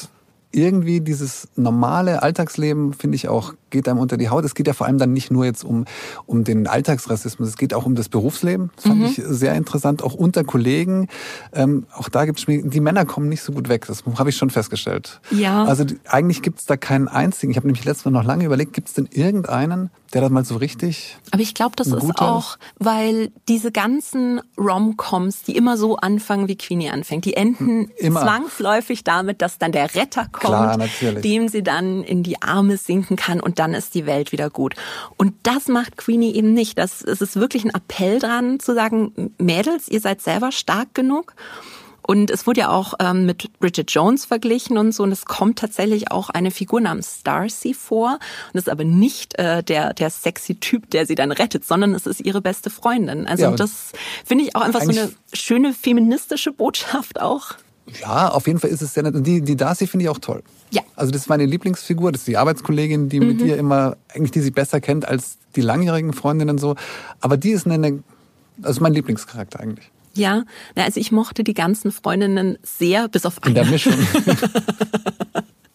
irgendwie 0.51 0.99
dieses 1.01 1.47
normale 1.55 2.23
Alltagsleben, 2.23 2.93
finde 2.93 3.15
ich 3.15 3.27
auch, 3.27 3.53
geht 3.69 3.87
einem 3.87 3.99
unter 3.99 4.17
die 4.17 4.29
Haut. 4.29 4.45
Es 4.45 4.55
geht 4.55 4.67
ja 4.67 4.73
vor 4.73 4.87
allem 4.87 4.97
dann 4.97 5.13
nicht 5.13 5.31
nur 5.31 5.45
jetzt 5.45 5.63
um, 5.63 5.85
um 6.25 6.43
den 6.43 6.67
Alltagsrassismus, 6.67 7.49
es 7.49 7.57
geht 7.57 7.73
auch 7.73 7.85
um 7.85 7.95
das 7.95 8.09
Berufsleben. 8.09 8.71
Das 8.75 8.85
fand 8.85 8.99
mhm. 8.99 9.05
ich 9.05 9.21
sehr 9.25 9.55
interessant, 9.55 10.03
auch 10.03 10.13
unter 10.13 10.43
Kollegen. 10.43 11.07
Ähm, 11.53 11.85
auch 11.93 12.09
da 12.09 12.25
gibt 12.25 12.39
es, 12.39 12.45
die 12.45 12.79
Männer 12.79 13.05
kommen 13.05 13.29
nicht 13.29 13.41
so 13.41 13.51
gut 13.51 13.69
weg, 13.69 13.85
das 13.87 14.03
habe 14.17 14.29
ich 14.29 14.37
schon 14.37 14.49
festgestellt. 14.49 15.21
Ja. 15.31 15.63
Also 15.65 15.85
eigentlich 16.07 16.41
gibt 16.41 16.59
es 16.59 16.65
da 16.65 16.77
keinen 16.77 17.07
einzigen. 17.07 17.51
Ich 17.51 17.57
habe 17.57 17.67
nämlich 17.67 17.85
letztes 17.85 18.05
Mal 18.05 18.11
noch 18.11 18.23
lange 18.23 18.45
überlegt, 18.45 18.73
gibt 18.73 18.87
es 18.87 18.93
denn 18.93 19.07
irgendeinen, 19.11 19.89
der 20.13 20.21
das 20.21 20.31
mal 20.31 20.43
so 20.43 20.57
richtig. 20.57 21.17
Aber 21.31 21.41
ich 21.41 21.53
glaube, 21.53 21.75
das 21.75 21.87
ist 21.87 22.19
auch, 22.19 22.57
weil 22.79 23.31
diese 23.47 23.71
ganzen 23.71 24.41
Rom-Coms, 24.57 25.43
die 25.43 25.55
immer 25.55 25.77
so 25.77 25.97
anfangen, 25.97 26.47
wie 26.47 26.57
Queenie 26.57 26.89
anfängt, 26.89 27.25
die 27.25 27.35
enden 27.35 27.89
immer. 27.97 28.21
zwangsläufig 28.21 29.03
damit, 29.03 29.41
dass 29.41 29.57
dann 29.57 29.71
der 29.71 29.93
Retter 29.95 30.25
kommt, 30.31 30.39
Klar, 30.39 31.15
dem 31.21 31.47
sie 31.47 31.63
dann 31.63 32.03
in 32.03 32.23
die 32.23 32.41
Arme 32.41 32.77
sinken 32.77 33.15
kann 33.15 33.39
und 33.39 33.58
dann 33.59 33.73
ist 33.73 33.93
die 33.93 34.05
Welt 34.05 34.31
wieder 34.31 34.49
gut. 34.49 34.75
Und 35.17 35.33
das 35.43 35.67
macht 35.67 35.97
Queenie 35.97 36.33
eben 36.33 36.53
nicht. 36.53 36.77
Das, 36.77 37.01
es 37.01 37.21
ist 37.21 37.35
wirklich 37.35 37.65
ein 37.65 37.73
Appell 37.73 38.19
dran 38.19 38.59
zu 38.59 38.73
sagen, 38.73 39.33
Mädels, 39.37 39.87
ihr 39.87 39.99
seid 39.99 40.21
selber 40.21 40.51
stark 40.51 40.93
genug. 40.93 41.33
Und 42.09 42.31
es 42.31 42.47
wurde 42.47 42.61
ja 42.61 42.69
auch 42.69 42.95
ähm, 42.99 43.27
mit 43.27 43.59
Bridget 43.59 43.91
Jones 43.91 44.25
verglichen 44.25 44.79
und 44.79 44.93
so. 44.93 45.03
Und 45.03 45.11
es 45.11 45.25
kommt 45.25 45.59
tatsächlich 45.59 46.09
auch 46.09 46.31
eine 46.31 46.49
Figur 46.49 46.81
namens 46.81 47.19
Starcy 47.19 47.75
vor. 47.75 48.13
Und 48.13 48.55
das 48.55 48.63
ist 48.63 48.69
aber 48.69 48.83
nicht 48.83 49.37
äh, 49.37 49.61
der, 49.61 49.93
der 49.93 50.09
sexy 50.09 50.55
Typ, 50.55 50.89
der 50.89 51.05
sie 51.05 51.13
dann 51.13 51.31
rettet, 51.31 51.65
sondern 51.65 51.93
es 51.93 52.07
ist 52.07 52.21
ihre 52.21 52.41
beste 52.41 52.71
Freundin. 52.71 53.27
Also 53.27 53.43
ja, 53.43 53.51
das 53.51 53.91
finde 54.25 54.45
ich 54.45 54.55
auch 54.55 54.61
einfach 54.61 54.81
so 54.81 54.89
eine 54.89 55.11
schöne 55.33 55.71
feministische 55.73 56.51
Botschaft 56.51 57.21
auch. 57.21 57.53
Ja, 58.01 58.29
auf 58.29 58.47
jeden 58.47 58.59
Fall 58.59 58.69
ist 58.69 58.81
es 58.81 58.93
sehr 58.93 59.03
nett. 59.03 59.15
Und 59.15 59.25
die, 59.25 59.41
die 59.41 59.55
Darcy 59.55 59.87
finde 59.87 60.03
ich 60.05 60.09
auch 60.09 60.19
toll. 60.19 60.43
Ja. 60.71 60.81
Also 60.95 61.11
das 61.11 61.21
ist 61.21 61.29
meine 61.29 61.45
Lieblingsfigur. 61.45 62.11
Das 62.11 62.21
ist 62.21 62.27
die 62.27 62.37
Arbeitskollegin, 62.37 63.09
die 63.09 63.19
mhm. 63.19 63.27
mit 63.27 63.41
ihr 63.41 63.57
immer, 63.57 63.97
eigentlich 64.13 64.31
die 64.31 64.41
sie 64.41 64.51
besser 64.51 64.81
kennt 64.81 65.07
als 65.07 65.37
die 65.55 65.61
langjährigen 65.61 66.13
Freundinnen 66.13 66.57
so. 66.57 66.75
Aber 67.21 67.37
die 67.37 67.51
ist 67.51 67.67
eine, 67.67 68.03
also 68.61 68.81
mein 68.81 68.93
Lieblingscharakter 68.93 69.59
eigentlich. 69.59 69.89
Ja, 70.13 70.43
also 70.75 70.99
ich 70.99 71.11
mochte 71.11 71.43
die 71.43 71.53
ganzen 71.53 71.91
Freundinnen 71.91 72.57
sehr, 72.63 73.07
bis 73.07 73.25
auf 73.25 73.41
eine. 73.41 73.49
In 73.49 73.55
der 73.55 73.65
Mischung. 73.65 73.93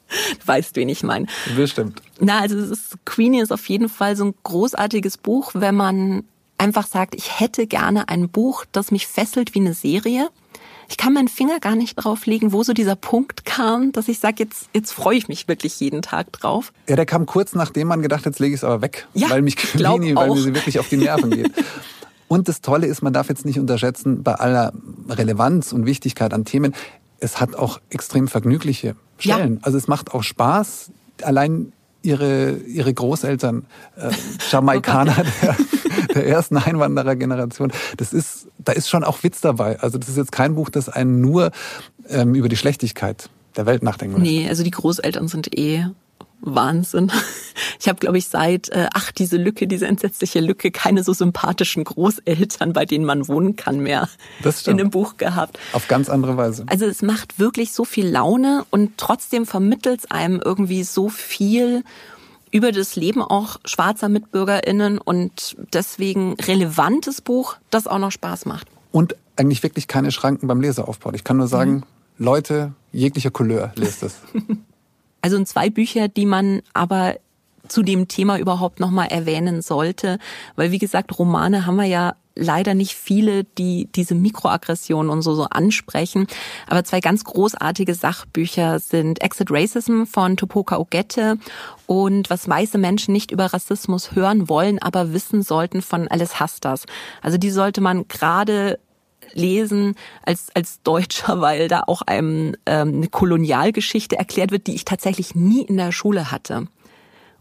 du 0.08 0.46
weißt, 0.46 0.76
wen 0.76 0.88
ich 0.88 1.02
meine. 1.02 1.26
Bestimmt. 1.56 2.02
Na, 2.20 2.40
also 2.40 2.58
es 2.58 2.70
ist, 2.70 2.96
Queenie 3.04 3.40
ist 3.40 3.52
auf 3.52 3.68
jeden 3.68 3.88
Fall 3.88 4.16
so 4.16 4.24
ein 4.24 4.34
großartiges 4.42 5.18
Buch, 5.18 5.52
wenn 5.54 5.74
man 5.74 6.24
einfach 6.58 6.86
sagt, 6.86 7.14
ich 7.14 7.40
hätte 7.40 7.66
gerne 7.66 8.08
ein 8.08 8.28
Buch, 8.28 8.64
das 8.72 8.90
mich 8.90 9.06
fesselt 9.06 9.54
wie 9.54 9.60
eine 9.60 9.74
Serie. 9.74 10.28
Ich 10.88 10.96
kann 10.96 11.12
meinen 11.12 11.28
Finger 11.28 11.60
gar 11.60 11.76
nicht 11.76 11.96
drauf 11.96 12.26
legen, 12.26 12.52
wo 12.52 12.62
so 12.62 12.72
dieser 12.72 12.96
Punkt 12.96 13.44
kam, 13.44 13.92
dass 13.92 14.08
ich 14.08 14.18
sage, 14.18 14.36
jetzt, 14.38 14.68
jetzt 14.74 14.92
freue 14.92 15.16
ich 15.16 15.28
mich 15.28 15.48
wirklich 15.48 15.78
jeden 15.80 16.02
Tag 16.02 16.32
drauf. 16.32 16.72
Ja, 16.88 16.96
der 16.96 17.06
kam 17.06 17.26
kurz 17.26 17.54
nachdem 17.54 17.88
man 17.88 18.02
gedacht 18.02 18.20
hat, 18.20 18.26
jetzt 18.26 18.40
lege 18.40 18.54
ich 18.54 18.60
es 18.60 18.64
aber 18.64 18.82
weg, 18.82 19.06
ja, 19.14 19.30
weil 19.30 19.42
mich 19.42 19.56
Queenie, 19.56 20.14
weil 20.14 20.28
mir 20.28 20.40
sie 20.40 20.54
wirklich 20.54 20.78
auf 20.78 20.88
die 20.88 20.96
Nerven 20.96 21.30
geht. 21.30 21.52
Und 22.28 22.48
das 22.48 22.60
Tolle 22.62 22.86
ist, 22.86 23.02
man 23.02 23.12
darf 23.12 23.28
jetzt 23.28 23.44
nicht 23.44 23.58
unterschätzen, 23.58 24.22
bei 24.22 24.34
aller 24.34 24.72
Relevanz 25.08 25.72
und 25.72 25.84
Wichtigkeit 25.86 26.32
an 26.32 26.44
Themen, 26.44 26.74
es 27.20 27.38
hat 27.38 27.54
auch 27.54 27.80
extrem 27.90 28.28
vergnügliche 28.28 28.96
Stellen. 29.18 29.54
Ja. 29.54 29.60
Also 29.62 29.78
es 29.78 29.88
macht 29.88 30.12
auch 30.12 30.22
Spaß, 30.22 30.90
allein 31.22 31.72
ihre, 32.02 32.56
ihre 32.66 32.92
Großeltern, 32.92 33.66
äh, 33.96 34.10
Jamaikaner 34.50 35.24
der, 35.42 35.56
der 36.14 36.26
ersten 36.26 36.56
Einwanderergeneration. 36.56 37.72
Das 37.96 38.12
ist, 38.12 38.48
da 38.58 38.72
ist 38.72 38.88
schon 38.88 39.04
auch 39.04 39.22
Witz 39.22 39.40
dabei. 39.40 39.80
Also 39.80 39.98
das 39.98 40.08
ist 40.08 40.16
jetzt 40.16 40.32
kein 40.32 40.54
Buch, 40.54 40.70
das 40.70 40.88
einen 40.88 41.20
nur 41.20 41.50
ähm, 42.08 42.34
über 42.34 42.48
die 42.48 42.56
Schlechtigkeit 42.56 43.28
der 43.56 43.66
Welt 43.66 43.82
nachdenken 43.82 44.16
lässt. 44.16 44.30
Nee, 44.30 44.48
also 44.48 44.62
die 44.62 44.70
Großeltern 44.70 45.28
sind 45.28 45.56
eh 45.56 45.86
Wahnsinn. 46.40 47.10
Ich 47.80 47.88
habe, 47.88 47.98
glaube 47.98 48.16
ich, 48.16 48.28
seit 48.28 48.70
äh, 48.70 48.88
ach 48.94 49.12
diese 49.12 49.36
Lücke, 49.36 49.66
diese 49.66 49.86
entsetzliche 49.86 50.40
Lücke, 50.40 50.70
keine 50.70 51.02
so 51.04 51.12
sympathischen 51.12 51.84
Großeltern, 51.84 52.72
bei 52.72 52.86
denen 52.86 53.04
man 53.04 53.28
wohnen 53.28 53.56
kann 53.56 53.78
mehr 53.78 54.08
das 54.42 54.60
stimmt. 54.60 54.72
in 54.72 54.86
dem 54.86 54.90
Buch 54.90 55.18
gehabt. 55.18 55.58
Auf 55.72 55.86
ganz 55.86 56.08
andere 56.08 56.36
Weise. 56.38 56.64
Also 56.66 56.86
es 56.86 57.02
macht 57.02 57.38
wirklich 57.38 57.72
so 57.72 57.84
viel 57.84 58.08
Laune 58.08 58.64
und 58.70 58.96
trotzdem 58.96 59.44
vermittelt 59.44 60.00
es 60.00 60.10
einem 60.10 60.40
irgendwie 60.42 60.82
so 60.82 61.10
viel 61.10 61.84
über 62.54 62.70
das 62.70 62.94
Leben 62.94 63.20
auch 63.20 63.58
schwarzer 63.64 64.08
MitbürgerInnen 64.08 64.98
und 64.98 65.56
deswegen 65.72 66.34
relevantes 66.34 67.20
Buch, 67.20 67.56
das 67.70 67.88
auch 67.88 67.98
noch 67.98 68.12
Spaß 68.12 68.46
macht. 68.46 68.68
Und 68.92 69.16
eigentlich 69.34 69.64
wirklich 69.64 69.88
keine 69.88 70.12
Schranken 70.12 70.46
beim 70.46 70.60
Leseaufbau. 70.60 71.12
Ich 71.14 71.24
kann 71.24 71.36
nur 71.36 71.48
sagen, 71.48 71.72
mhm. 71.72 71.82
Leute 72.16 72.72
jeglicher 72.92 73.32
Couleur 73.32 73.72
lest 73.74 74.04
es. 74.04 74.20
Also 75.20 75.42
zwei 75.44 75.70
Bücher, 75.70 76.08
die 76.08 76.26
man 76.26 76.60
aber 76.74 77.14
zu 77.66 77.82
dem 77.82 78.08
Thema 78.08 78.38
überhaupt 78.38 78.78
nochmal 78.78 79.06
erwähnen 79.06 79.62
sollte, 79.62 80.18
weil 80.54 80.70
wie 80.70 80.78
gesagt, 80.78 81.18
Romane 81.18 81.64
haben 81.64 81.76
wir 81.76 81.86
ja 81.86 82.14
leider 82.36 82.74
nicht 82.74 82.94
viele, 82.94 83.44
die 83.44 83.88
diese 83.94 84.14
Mikroaggressionen 84.14 85.10
und 85.10 85.22
so, 85.22 85.34
so 85.34 85.44
ansprechen. 85.44 86.26
Aber 86.66 86.84
zwei 86.84 87.00
ganz 87.00 87.24
großartige 87.24 87.94
Sachbücher 87.94 88.78
sind 88.78 89.22
Exit 89.22 89.50
Racism 89.50 90.04
von 90.04 90.36
Topoka 90.36 90.78
Ogette 90.78 91.38
und 91.86 92.30
was 92.30 92.48
weiße 92.48 92.78
Menschen 92.78 93.12
nicht 93.12 93.30
über 93.30 93.46
Rassismus 93.46 94.14
hören 94.14 94.48
wollen, 94.48 94.80
aber 94.80 95.12
wissen 95.12 95.42
sollten 95.42 95.82
von 95.82 96.08
Alice 96.08 96.40
Hastas. 96.40 96.86
Also 97.22 97.38
die 97.38 97.50
sollte 97.50 97.80
man 97.80 98.08
gerade 98.08 98.78
lesen 99.32 99.94
als, 100.22 100.48
als 100.54 100.82
Deutscher, 100.82 101.40
weil 101.40 101.68
da 101.68 101.84
auch 101.86 102.02
einem 102.02 102.56
ähm, 102.66 102.94
eine 102.96 103.08
Kolonialgeschichte 103.08 104.16
erklärt 104.16 104.50
wird, 104.50 104.66
die 104.66 104.74
ich 104.74 104.84
tatsächlich 104.84 105.34
nie 105.34 105.62
in 105.62 105.76
der 105.76 105.92
Schule 105.92 106.30
hatte. 106.30 106.66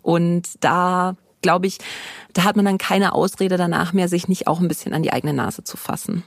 Und 0.02 0.64
da 0.64 1.16
glaube 1.44 1.68
ich, 1.68 1.78
da 2.34 2.44
hat 2.44 2.56
man 2.56 2.66
dann 2.66 2.80
keine 2.80 3.14
Ausrede 3.14 3.58
danach 3.58 3.94
mehr, 3.94 4.08
sich 4.08 4.28
nicht 4.28 4.48
auch 4.48 4.60
ein 4.60 4.68
bisschen 4.68 4.94
an 4.94 5.04
die 5.04 5.14
eigene 5.14 5.34
Nase 5.34 5.64
zu 5.64 5.78
fassen. 5.78 6.24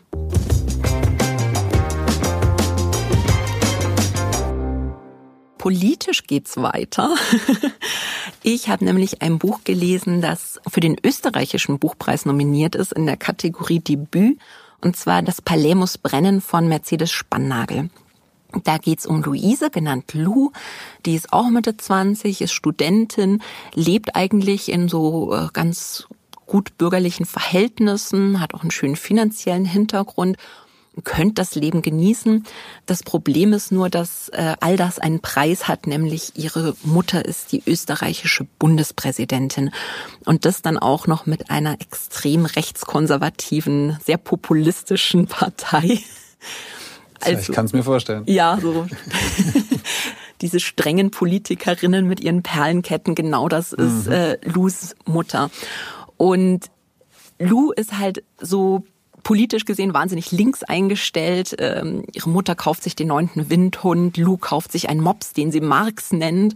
Politisch 5.59 6.29
geht's 6.29 6.57
weiter. 6.57 7.17
Ich 8.43 8.69
habe 8.69 8.85
nämlich 8.85 9.23
ein 9.23 9.41
Buch 9.41 9.65
gelesen, 9.65 10.21
das 10.21 10.61
für 10.69 10.79
den 10.79 10.97
österreichischen 11.05 11.81
Buchpreis 11.81 12.27
nominiert 12.27 12.77
ist 12.77 12.93
in 12.93 13.05
der 13.05 13.17
Kategorie 13.17 13.81
Debüt 13.81 14.39
und 14.81 14.97
zwar 14.97 15.21
das 15.23 15.43
Palais 15.43 15.75
muss 15.75 15.99
brennen 15.99 16.41
von 16.41 16.69
Mercedes 16.69 17.11
Spannagel. 17.11 17.91
Da 18.65 18.79
geht's 18.79 19.07
um 19.07 19.23
Luise, 19.23 19.71
genannt 19.71 20.15
Lou. 20.15 20.53
Die 21.05 21.15
ist 21.15 21.33
auch 21.33 21.49
Mitte 21.49 21.77
20, 21.77 22.41
ist 22.41 22.53
Studentin, 22.53 23.43
lebt 23.75 24.17
eigentlich 24.17 24.71
in 24.71 24.89
so 24.89 25.35
äh, 25.35 25.49
ganz 25.53 26.07
gut 26.47 26.79
bürgerlichen 26.79 27.27
Verhältnissen, 27.27 28.41
hat 28.41 28.55
auch 28.55 28.63
einen 28.63 28.71
schönen 28.71 28.97
finanziellen 28.97 29.65
Hintergrund 29.65 30.37
könnt 31.05 31.39
das 31.39 31.55
Leben 31.55 31.83
genießen. 31.83 32.45
Das 32.87 33.03
Problem 33.03 33.53
ist 33.53 33.71
nur, 33.73 33.91
dass 33.91 34.29
äh, 34.31 34.57
all 34.61 34.77
das 34.77 34.99
einen 34.99 35.21
Preis 35.21 35.69
hat, 35.69 35.87
nämlich 35.87 36.33
ihre 36.37 36.75
Mutter 36.83 37.25
ist 37.25 37.53
die 37.53 37.63
österreichische 37.67 38.47
Bundespräsidentin 38.59 39.71
und 40.25 40.45
das 40.45 40.63
dann 40.63 40.79
auch 40.79 41.07
noch 41.07 41.27
mit 41.27 41.51
einer 41.51 41.81
extrem 41.81 42.47
rechtskonservativen, 42.47 43.99
sehr 44.05 44.17
populistischen 44.19 45.27
Partei. 45.27 46.01
Also, 47.21 47.51
ich 47.51 47.53
kann 47.55 47.67
es 47.67 47.73
mir 47.73 47.83
vorstellen. 47.83 48.23
Ja, 48.27 48.59
so. 48.61 48.87
diese 50.41 50.61
strengen 50.61 51.11
Politikerinnen 51.11 52.07
mit 52.07 52.21
ihren 52.21 52.43
Perlenketten, 52.43 53.15
genau 53.15 53.49
das 53.49 53.73
ist 53.73 54.07
mhm. 54.07 54.13
äh, 54.13 54.39
Lus 54.45 54.95
Mutter. 55.07 55.51
Und 56.17 56.71
Lou 57.39 57.73
ist 57.73 57.99
halt 57.99 58.23
so 58.39 58.85
politisch 59.23 59.65
gesehen 59.65 59.95
wahnsinnig 59.95 60.33
links 60.33 60.63
eingestellt. 60.63 61.57
Ähm, 61.59 62.05
ihre 62.13 62.31
Mutter 62.31 62.55
kauft 62.55 62.83
sich 62.83 62.97
den 62.97 63.09
neunten 63.09 63.51
Windhund, 63.51 64.17
Lou 64.17 64.37
kauft 64.37 64.73
sich 64.73 64.89
einen 64.89 65.01
Mops, 65.01 65.33
den 65.33 65.51
sie 65.51 65.61
Marx 65.61 66.13
nennt. 66.13 66.55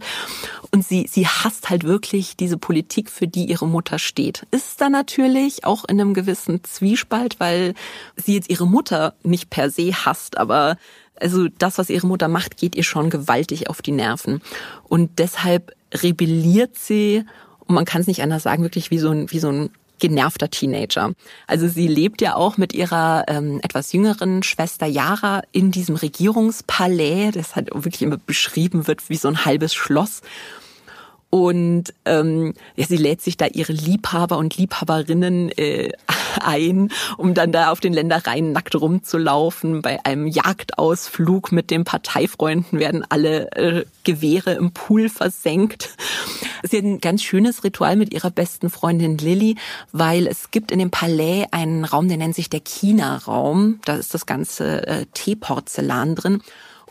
Und 0.71 0.85
sie, 0.85 1.07
sie 1.09 1.27
hasst 1.27 1.69
halt 1.69 1.83
wirklich 1.83 2.37
diese 2.37 2.57
Politik, 2.57 3.09
für 3.09 3.27
die 3.27 3.45
ihre 3.45 3.67
Mutter 3.67 3.99
steht. 3.99 4.47
Ist 4.51 4.79
da 4.79 4.89
natürlich 4.89 5.65
auch 5.65 5.85
in 5.85 5.99
einem 5.99 6.13
gewissen 6.13 6.63
Zwiespalt, 6.63 7.39
weil 7.39 7.73
sie 8.15 8.35
jetzt 8.35 8.49
ihre 8.49 8.67
Mutter 8.67 9.15
nicht 9.23 9.49
per 9.49 9.69
se 9.69 9.91
hasst, 9.93 10.37
aber 10.37 10.77
Also 11.19 11.47
das, 11.59 11.77
was 11.77 11.89
ihre 11.91 12.07
Mutter 12.07 12.27
macht, 12.27 12.57
geht 12.57 12.75
ihr 12.75 12.83
schon 12.83 13.09
gewaltig 13.11 13.69
auf 13.69 13.81
die 13.81 13.91
Nerven. 13.91 14.41
Und 14.89 15.19
deshalb 15.19 15.73
rebelliert 15.93 16.77
sie, 16.77 17.25
und 17.67 17.75
man 17.75 17.85
kann 17.85 18.01
es 18.01 18.07
nicht 18.07 18.23
anders 18.23 18.43
sagen, 18.43 18.63
wirklich 18.63 18.89
wie 18.89 18.97
so 18.97 19.11
ein, 19.11 19.29
wie 19.29 19.39
so 19.39 19.49
ein 19.49 19.69
genervter 20.01 20.49
Teenager. 20.49 21.13
Also 21.47 21.69
sie 21.69 21.87
lebt 21.87 22.21
ja 22.21 22.35
auch 22.35 22.57
mit 22.57 22.73
ihrer 22.73 23.23
ähm, 23.29 23.61
etwas 23.63 23.93
jüngeren 23.93 24.43
Schwester 24.43 24.85
Yara 24.85 25.43
in 25.53 25.71
diesem 25.71 25.95
Regierungspalais, 25.95 27.31
das 27.31 27.55
halt 27.55 27.69
wirklich 27.73 28.01
immer 28.01 28.17
beschrieben 28.17 28.87
wird 28.87 29.09
wie 29.09 29.15
so 29.15 29.29
ein 29.29 29.45
halbes 29.45 29.73
Schloss. 29.73 30.21
Und 31.29 31.93
ähm, 32.03 32.53
ja, 32.75 32.85
sie 32.85 32.97
lädt 32.97 33.21
sich 33.21 33.37
da 33.37 33.45
ihre 33.45 33.71
Liebhaber 33.71 34.37
und 34.37 34.57
Liebhaberinnen 34.57 35.49
äh, 35.51 35.91
ein, 36.41 36.89
um 37.17 37.33
dann 37.33 37.51
da 37.51 37.71
auf 37.71 37.79
den 37.79 37.93
Ländereien 37.93 38.51
nackt 38.51 38.75
rumzulaufen. 38.75 39.81
Bei 39.81 40.03
einem 40.05 40.27
Jagdausflug 40.27 41.51
mit 41.51 41.71
den 41.71 41.83
Parteifreunden 41.83 42.79
werden 42.79 43.05
alle 43.09 43.51
äh, 43.51 43.85
Gewehre 44.03 44.53
im 44.53 44.71
Pool 44.71 45.09
versenkt. 45.09 45.95
Sie 46.63 46.77
hat 46.77 46.83
ein 46.83 47.01
ganz 47.01 47.23
schönes 47.23 47.63
Ritual 47.63 47.95
mit 47.95 48.13
ihrer 48.13 48.31
besten 48.31 48.69
Freundin 48.69 49.17
Lilly, 49.17 49.55
weil 49.91 50.27
es 50.27 50.51
gibt 50.51 50.71
in 50.71 50.79
dem 50.79 50.91
Palais 50.91 51.45
einen 51.51 51.85
Raum, 51.85 52.07
der 52.07 52.17
nennt 52.17 52.35
sich 52.35 52.49
der 52.49 52.61
China-Raum. 52.61 53.79
Da 53.85 53.95
ist 53.95 54.13
das 54.13 54.25
ganze 54.25 54.87
äh, 54.87 55.05
Teeporzellan 55.13 56.15
drin. 56.15 56.41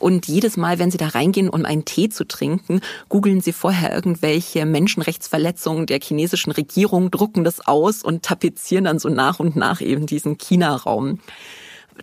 Und 0.01 0.27
jedes 0.27 0.57
Mal, 0.57 0.79
wenn 0.79 0.91
Sie 0.91 0.97
da 0.97 1.07
reingehen, 1.07 1.49
um 1.49 1.65
einen 1.65 1.85
Tee 1.85 2.09
zu 2.09 2.27
trinken, 2.27 2.81
googeln 3.07 3.41
Sie 3.41 3.53
vorher 3.53 3.93
irgendwelche 3.93 4.65
Menschenrechtsverletzungen 4.65 5.85
der 5.85 5.99
chinesischen 6.01 6.51
Regierung, 6.51 7.11
drucken 7.11 7.43
das 7.43 7.65
aus 7.65 8.03
und 8.03 8.23
tapezieren 8.23 8.85
dann 8.85 8.99
so 8.99 9.09
nach 9.09 9.39
und 9.39 9.55
nach 9.55 9.79
eben 9.79 10.07
diesen 10.07 10.37
China-Raum. 10.37 11.19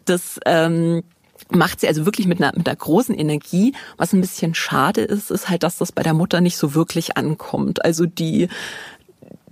Das 0.05 0.39
ähm, 0.47 1.03
macht 1.51 1.81
sie 1.81 1.89
also 1.89 2.05
wirklich 2.05 2.27
mit 2.27 2.41
einer, 2.41 2.57
mit 2.57 2.69
einer 2.69 2.77
großen 2.77 3.15
Energie. 3.15 3.75
Was 3.97 4.13
ein 4.13 4.21
bisschen 4.21 4.55
schade 4.55 5.01
ist, 5.03 5.31
ist 5.31 5.49
halt, 5.49 5.63
dass 5.63 5.79
das 5.79 5.93
bei 5.93 6.03
der 6.03 6.15
Mutter 6.15 6.41
nicht 6.41 6.57
so 6.57 6.75
wirklich 6.75 7.17
ankommt. 7.17 7.85
Also 7.85 8.07
die 8.07 8.49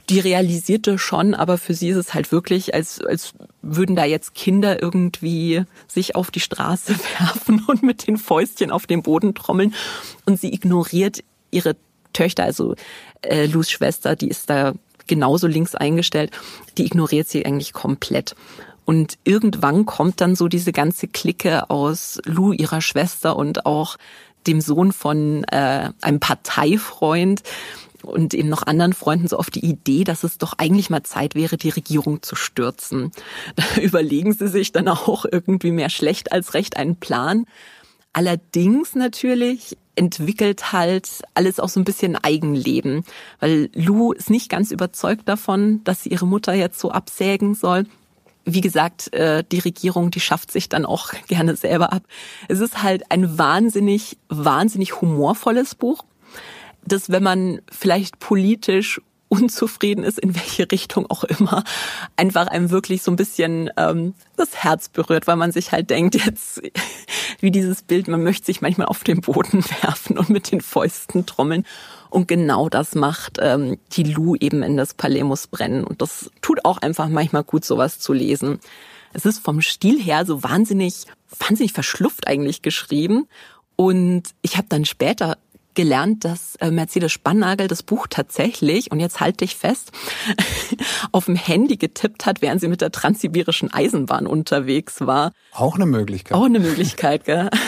die 0.08 0.20
realisierte 0.20 0.98
schon, 0.98 1.34
aber 1.34 1.58
für 1.58 1.74
sie 1.74 1.88
ist 1.88 1.96
es 1.96 2.14
halt 2.14 2.30
wirklich, 2.30 2.74
als, 2.74 3.00
als 3.00 3.32
würden 3.62 3.96
da 3.96 4.04
jetzt 4.04 4.34
Kinder 4.34 4.80
irgendwie 4.80 5.64
sich 5.88 6.14
auf 6.14 6.30
die 6.30 6.40
Straße 6.40 6.94
werfen 7.18 7.64
und 7.66 7.82
mit 7.82 8.06
den 8.06 8.16
Fäustchen 8.16 8.70
auf 8.70 8.86
den 8.86 9.02
Boden 9.02 9.34
trommeln. 9.34 9.74
Und 10.24 10.40
sie 10.40 10.52
ignoriert 10.52 11.24
ihre 11.50 11.76
Töchter, 12.12 12.44
also 12.44 12.76
äh, 13.22 13.46
Lus 13.46 13.70
Schwester, 13.70 14.16
die 14.16 14.28
ist 14.28 14.48
da 14.48 14.74
genauso 15.06 15.46
links 15.46 15.74
eingestellt, 15.74 16.30
die 16.78 16.86
ignoriert 16.86 17.28
sie 17.28 17.44
eigentlich 17.44 17.72
komplett. 17.72 18.34
Und 18.84 19.18
irgendwann 19.24 19.84
kommt 19.84 20.20
dann 20.20 20.36
so 20.36 20.46
diese 20.46 20.72
ganze 20.72 21.08
Clique 21.08 21.68
aus 21.70 22.20
Lou, 22.24 22.52
ihrer 22.52 22.80
Schwester 22.80 23.36
und 23.36 23.66
auch 23.66 23.96
dem 24.46 24.60
Sohn 24.60 24.92
von 24.92 25.44
äh, 25.44 25.90
einem 26.00 26.20
Parteifreund 26.20 27.42
und 28.06 28.34
eben 28.34 28.48
noch 28.48 28.62
anderen 28.66 28.92
Freunden 28.92 29.28
so 29.28 29.36
auf 29.36 29.50
die 29.50 29.64
Idee, 29.64 30.04
dass 30.04 30.24
es 30.24 30.38
doch 30.38 30.54
eigentlich 30.58 30.90
mal 30.90 31.02
Zeit 31.02 31.34
wäre, 31.34 31.56
die 31.56 31.70
Regierung 31.70 32.22
zu 32.22 32.36
stürzen. 32.36 33.12
Da 33.56 33.80
überlegen 33.80 34.32
sie 34.32 34.48
sich 34.48 34.72
dann 34.72 34.88
auch 34.88 35.24
irgendwie 35.30 35.70
mehr 35.70 35.90
schlecht 35.90 36.32
als 36.32 36.54
recht 36.54 36.76
einen 36.76 36.96
Plan. 36.96 37.46
Allerdings 38.12 38.94
natürlich 38.94 39.76
entwickelt 39.94 40.72
halt 40.72 41.22
alles 41.34 41.58
auch 41.60 41.68
so 41.68 41.80
ein 41.80 41.84
bisschen 41.84 42.16
Eigenleben, 42.16 43.04
weil 43.40 43.70
Lou 43.74 44.12
ist 44.12 44.30
nicht 44.30 44.48
ganz 44.48 44.70
überzeugt 44.70 45.28
davon, 45.28 45.82
dass 45.84 46.02
sie 46.02 46.10
ihre 46.10 46.26
Mutter 46.26 46.54
jetzt 46.54 46.78
so 46.78 46.90
absägen 46.90 47.54
soll 47.54 47.84
wie 48.46 48.60
gesagt, 48.60 49.12
äh, 49.12 49.42
die 49.50 49.58
Regierung, 49.58 50.10
die 50.10 50.20
schafft 50.20 50.52
sich 50.52 50.68
dann 50.68 50.86
auch 50.86 51.12
gerne 51.28 51.56
selber 51.56 51.92
ab. 51.92 52.04
Es 52.48 52.60
ist 52.60 52.82
halt 52.82 53.10
ein 53.10 53.36
wahnsinnig, 53.38 54.16
wahnsinnig 54.28 55.00
humorvolles 55.00 55.74
Buch 55.74 56.04
dass 56.86 57.10
wenn 57.10 57.22
man 57.22 57.60
vielleicht 57.70 58.18
politisch 58.18 59.00
unzufrieden 59.28 60.04
ist, 60.04 60.18
in 60.18 60.34
welche 60.34 60.70
Richtung 60.70 61.10
auch 61.10 61.24
immer, 61.24 61.64
einfach 62.16 62.46
einem 62.46 62.70
wirklich 62.70 63.02
so 63.02 63.10
ein 63.10 63.16
bisschen 63.16 63.70
ähm, 63.76 64.14
das 64.36 64.62
Herz 64.62 64.88
berührt, 64.88 65.26
weil 65.26 65.36
man 65.36 65.52
sich 65.52 65.72
halt 65.72 65.90
denkt, 65.90 66.14
jetzt 66.14 66.62
wie 67.40 67.50
dieses 67.50 67.82
Bild, 67.82 68.08
man 68.08 68.22
möchte 68.22 68.46
sich 68.46 68.60
manchmal 68.60 68.86
auf 68.86 69.04
den 69.04 69.20
Boden 69.20 69.64
werfen 69.82 70.18
und 70.18 70.30
mit 70.30 70.52
den 70.52 70.60
Fäusten 70.60 71.26
trommeln. 71.26 71.64
Und 72.08 72.28
genau 72.28 72.68
das 72.68 72.94
macht 72.94 73.38
ähm, 73.40 73.78
die 73.92 74.04
Lu 74.04 74.36
eben 74.36 74.62
in 74.62 74.76
das 74.76 74.94
Palais 74.94 75.24
muss 75.24 75.48
brennen. 75.48 75.84
Und 75.84 76.02
das 76.02 76.30
tut 76.40 76.64
auch 76.64 76.78
einfach 76.78 77.08
manchmal 77.08 77.42
gut, 77.42 77.64
sowas 77.64 77.98
zu 77.98 78.12
lesen. 78.12 78.60
Es 79.12 79.26
ist 79.26 79.40
vom 79.40 79.60
Stil 79.60 80.00
her 80.00 80.24
so 80.24 80.42
wahnsinnig, 80.42 81.04
wahnsinnig 81.38 81.72
verschlufft 81.72 82.28
eigentlich 82.28 82.62
geschrieben. 82.62 83.26
Und 83.74 84.22
ich 84.42 84.56
habe 84.56 84.68
dann 84.68 84.84
später 84.84 85.36
gelernt, 85.76 86.24
dass 86.24 86.56
äh, 86.56 86.72
Mercedes 86.72 87.12
Spannagel 87.12 87.68
das 87.68 87.84
Buch 87.84 88.08
tatsächlich, 88.10 88.90
und 88.90 88.98
jetzt 88.98 89.20
halte 89.20 89.44
ich 89.44 89.54
fest, 89.54 89.92
auf 91.12 91.26
dem 91.26 91.36
Handy 91.36 91.76
getippt 91.76 92.26
hat, 92.26 92.42
während 92.42 92.60
sie 92.60 92.66
mit 92.68 92.80
der 92.80 92.90
transsibirischen 92.90 93.72
Eisenbahn 93.72 94.26
unterwegs 94.26 95.02
war. 95.02 95.32
Auch 95.52 95.76
eine 95.76 95.86
Möglichkeit. 95.86 96.36
Auch 96.36 96.46
eine 96.46 96.58
Möglichkeit, 96.58 97.24
gell? 97.24 97.48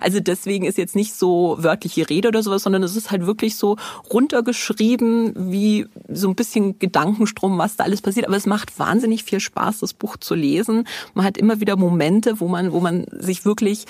Also 0.00 0.20
deswegen 0.20 0.66
ist 0.66 0.78
jetzt 0.78 0.94
nicht 0.94 1.14
so 1.14 1.56
wörtliche 1.58 2.08
Rede 2.08 2.28
oder 2.28 2.42
sowas, 2.42 2.62
sondern 2.62 2.82
es 2.82 2.96
ist 2.96 3.10
halt 3.10 3.26
wirklich 3.26 3.56
so 3.56 3.76
runtergeschrieben, 4.12 5.32
wie 5.50 5.86
so 6.08 6.28
ein 6.28 6.34
bisschen 6.34 6.78
Gedankenstrom, 6.78 7.58
was 7.58 7.76
da 7.76 7.84
alles 7.84 8.02
passiert. 8.02 8.26
Aber 8.26 8.36
es 8.36 8.46
macht 8.46 8.78
wahnsinnig 8.78 9.24
viel 9.24 9.40
Spaß, 9.40 9.80
das 9.80 9.94
Buch 9.94 10.16
zu 10.18 10.34
lesen. 10.34 10.86
Man 11.14 11.24
hat 11.24 11.38
immer 11.38 11.60
wieder 11.60 11.76
Momente, 11.76 12.40
wo 12.40 12.48
man, 12.48 12.72
wo 12.72 12.80
man 12.80 13.06
sich 13.10 13.44
wirklich 13.44 13.86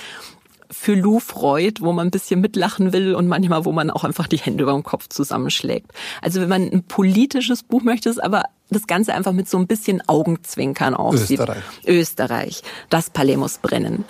für 0.70 0.94
Lou 0.94 1.20
freut, 1.20 1.80
wo 1.80 1.92
man 1.92 2.08
ein 2.08 2.10
bisschen 2.10 2.40
mitlachen 2.40 2.92
will 2.92 3.14
und 3.14 3.28
manchmal, 3.28 3.64
wo 3.64 3.72
man 3.72 3.90
auch 3.90 4.04
einfach 4.04 4.26
die 4.26 4.38
Hände 4.38 4.62
über 4.62 4.72
dem 4.72 4.82
Kopf 4.82 5.08
zusammenschlägt. 5.08 5.92
Also 6.22 6.40
wenn 6.40 6.48
man 6.48 6.62
ein 6.62 6.82
politisches 6.84 7.62
Buch 7.62 7.82
möchte, 7.82 8.08
ist 8.08 8.22
aber 8.22 8.44
das 8.70 8.86
Ganze 8.86 9.14
einfach 9.14 9.32
mit 9.32 9.48
so 9.48 9.58
ein 9.58 9.66
bisschen 9.66 10.02
Augenzwinkern 10.08 10.94
aussieht. 10.94 11.40
Österreich. 11.40 11.62
Österreich. 11.86 12.62
Das 12.90 13.10
Palais 13.10 13.36
muss 13.36 13.58
brennen. 13.58 14.04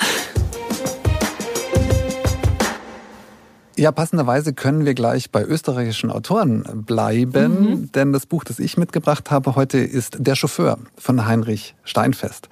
Ja, 3.78 3.92
passenderweise 3.92 4.54
können 4.54 4.86
wir 4.86 4.94
gleich 4.94 5.30
bei 5.30 5.44
österreichischen 5.44 6.10
Autoren 6.10 6.84
bleiben, 6.86 7.60
mhm. 7.60 7.92
denn 7.92 8.12
das 8.14 8.24
Buch, 8.24 8.42
das 8.42 8.58
ich 8.58 8.78
mitgebracht 8.78 9.30
habe 9.30 9.54
heute, 9.54 9.78
ist 9.78 10.16
Der 10.18 10.34
Chauffeur 10.34 10.78
von 10.96 11.26
Heinrich 11.26 11.74
Steinfest. 11.84 12.48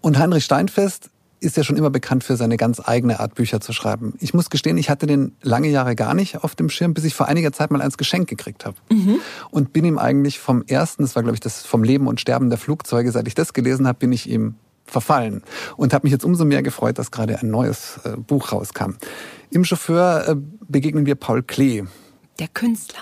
Und 0.00 0.16
Heinrich 0.16 0.44
Steinfest 0.44 1.10
ist 1.40 1.56
ja 1.56 1.64
schon 1.64 1.76
immer 1.76 1.90
bekannt 1.90 2.22
für 2.22 2.36
seine 2.36 2.56
ganz 2.56 2.80
eigene 2.84 3.20
Art, 3.20 3.34
Bücher 3.34 3.60
zu 3.60 3.72
schreiben. 3.72 4.14
Ich 4.20 4.34
muss 4.34 4.50
gestehen, 4.50 4.76
ich 4.76 4.90
hatte 4.90 5.06
den 5.06 5.32
lange 5.42 5.68
Jahre 5.68 5.96
gar 5.96 6.14
nicht 6.14 6.44
auf 6.44 6.54
dem 6.54 6.68
Schirm, 6.68 6.94
bis 6.94 7.04
ich 7.04 7.14
vor 7.14 7.26
einiger 7.26 7.52
Zeit 7.52 7.70
mal 7.70 7.80
eins 7.80 7.96
Geschenk 7.96 8.28
gekriegt 8.28 8.66
habe. 8.66 8.76
Mhm. 8.90 9.20
Und 9.50 9.72
bin 9.72 9.84
ihm 9.84 9.98
eigentlich 9.98 10.38
vom 10.38 10.62
ersten, 10.66 11.02
das 11.02 11.16
war 11.16 11.22
glaube 11.22 11.34
ich 11.34 11.40
das 11.40 11.62
vom 11.62 11.82
Leben 11.82 12.06
und 12.06 12.20
Sterben 12.20 12.50
der 12.50 12.58
Flugzeuge, 12.58 13.10
seit 13.10 13.26
ich 13.26 13.34
das 13.34 13.52
gelesen 13.52 13.86
habe, 13.86 13.98
bin 13.98 14.12
ich 14.12 14.28
ihm 14.28 14.54
verfallen. 14.84 15.42
Und 15.76 15.94
habe 15.94 16.06
mich 16.06 16.12
jetzt 16.12 16.24
umso 16.24 16.44
mehr 16.44 16.62
gefreut, 16.62 16.98
dass 16.98 17.10
gerade 17.10 17.40
ein 17.40 17.50
neues 17.50 18.00
äh, 18.04 18.16
Buch 18.16 18.52
rauskam. 18.52 18.94
Im 19.50 19.64
Chauffeur 19.64 20.28
äh, 20.28 20.36
begegnen 20.68 21.06
wir 21.06 21.14
Paul 21.14 21.42
Klee. 21.42 21.84
Der 22.38 22.48
Künstler. 22.48 23.00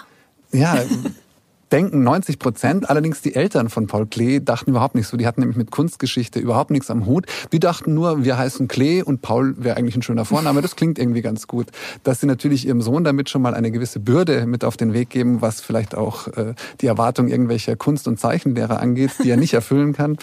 Ja, 0.53 0.83
denken 1.73 2.03
90 2.03 2.39
Prozent. 2.39 2.91
Allerdings 2.91 3.21
die 3.21 3.35
Eltern 3.35 3.69
von 3.69 3.87
Paul 3.87 4.07
Klee 4.07 4.41
dachten 4.41 4.71
überhaupt 4.71 4.95
nicht 4.95 5.07
so. 5.07 5.17
Die 5.17 5.27
hatten 5.27 5.41
nämlich 5.41 5.57
mit 5.57 5.71
Kunstgeschichte 5.71 6.39
überhaupt 6.39 6.71
nichts 6.71 6.91
am 6.91 7.07
Hut. 7.07 7.27
Die 7.53 7.61
dachten 7.61 7.95
nur, 7.95 8.25
wir 8.25 8.39
heißen 8.39 8.69
Klee 8.69 9.03
und 9.03 9.23
Paul 9.23 9.55
wäre 9.59 9.77
eigentlich 9.77 9.97
ein 9.97 10.03
schöner 10.03 10.25
Vorname. 10.25 10.63
Das 10.63 10.77
klingt 10.77 10.99
irgendwie 10.99 11.23
ganz 11.23 11.47
gut. 11.47 11.69
Dass 12.05 12.21
sie 12.21 12.27
natürlich 12.27 12.67
ihrem 12.67 12.83
Sohn 12.83 13.05
damit 13.05 13.31
schon 13.31 13.43
mal 13.43 13.55
eine 13.55 13.71
gewisse 13.71 14.01
Bürde 14.01 14.47
mit 14.47 14.65
auf 14.65 14.77
den 14.77 14.93
Weg 14.93 15.11
geben, 15.11 15.43
was 15.43 15.61
vielleicht 15.61 15.95
auch 15.95 16.29
äh, 16.29 16.55
die 16.81 16.87
Erwartung 16.87 17.29
irgendwelcher 17.29 17.77
Kunst- 17.77 18.09
und 18.09 18.19
Zeichenlehrer 18.19 18.81
angeht, 18.81 19.13
die 19.23 19.31
er 19.31 19.37
nicht 19.37 19.55
erfüllen 19.55 19.93
kann. 19.93 20.17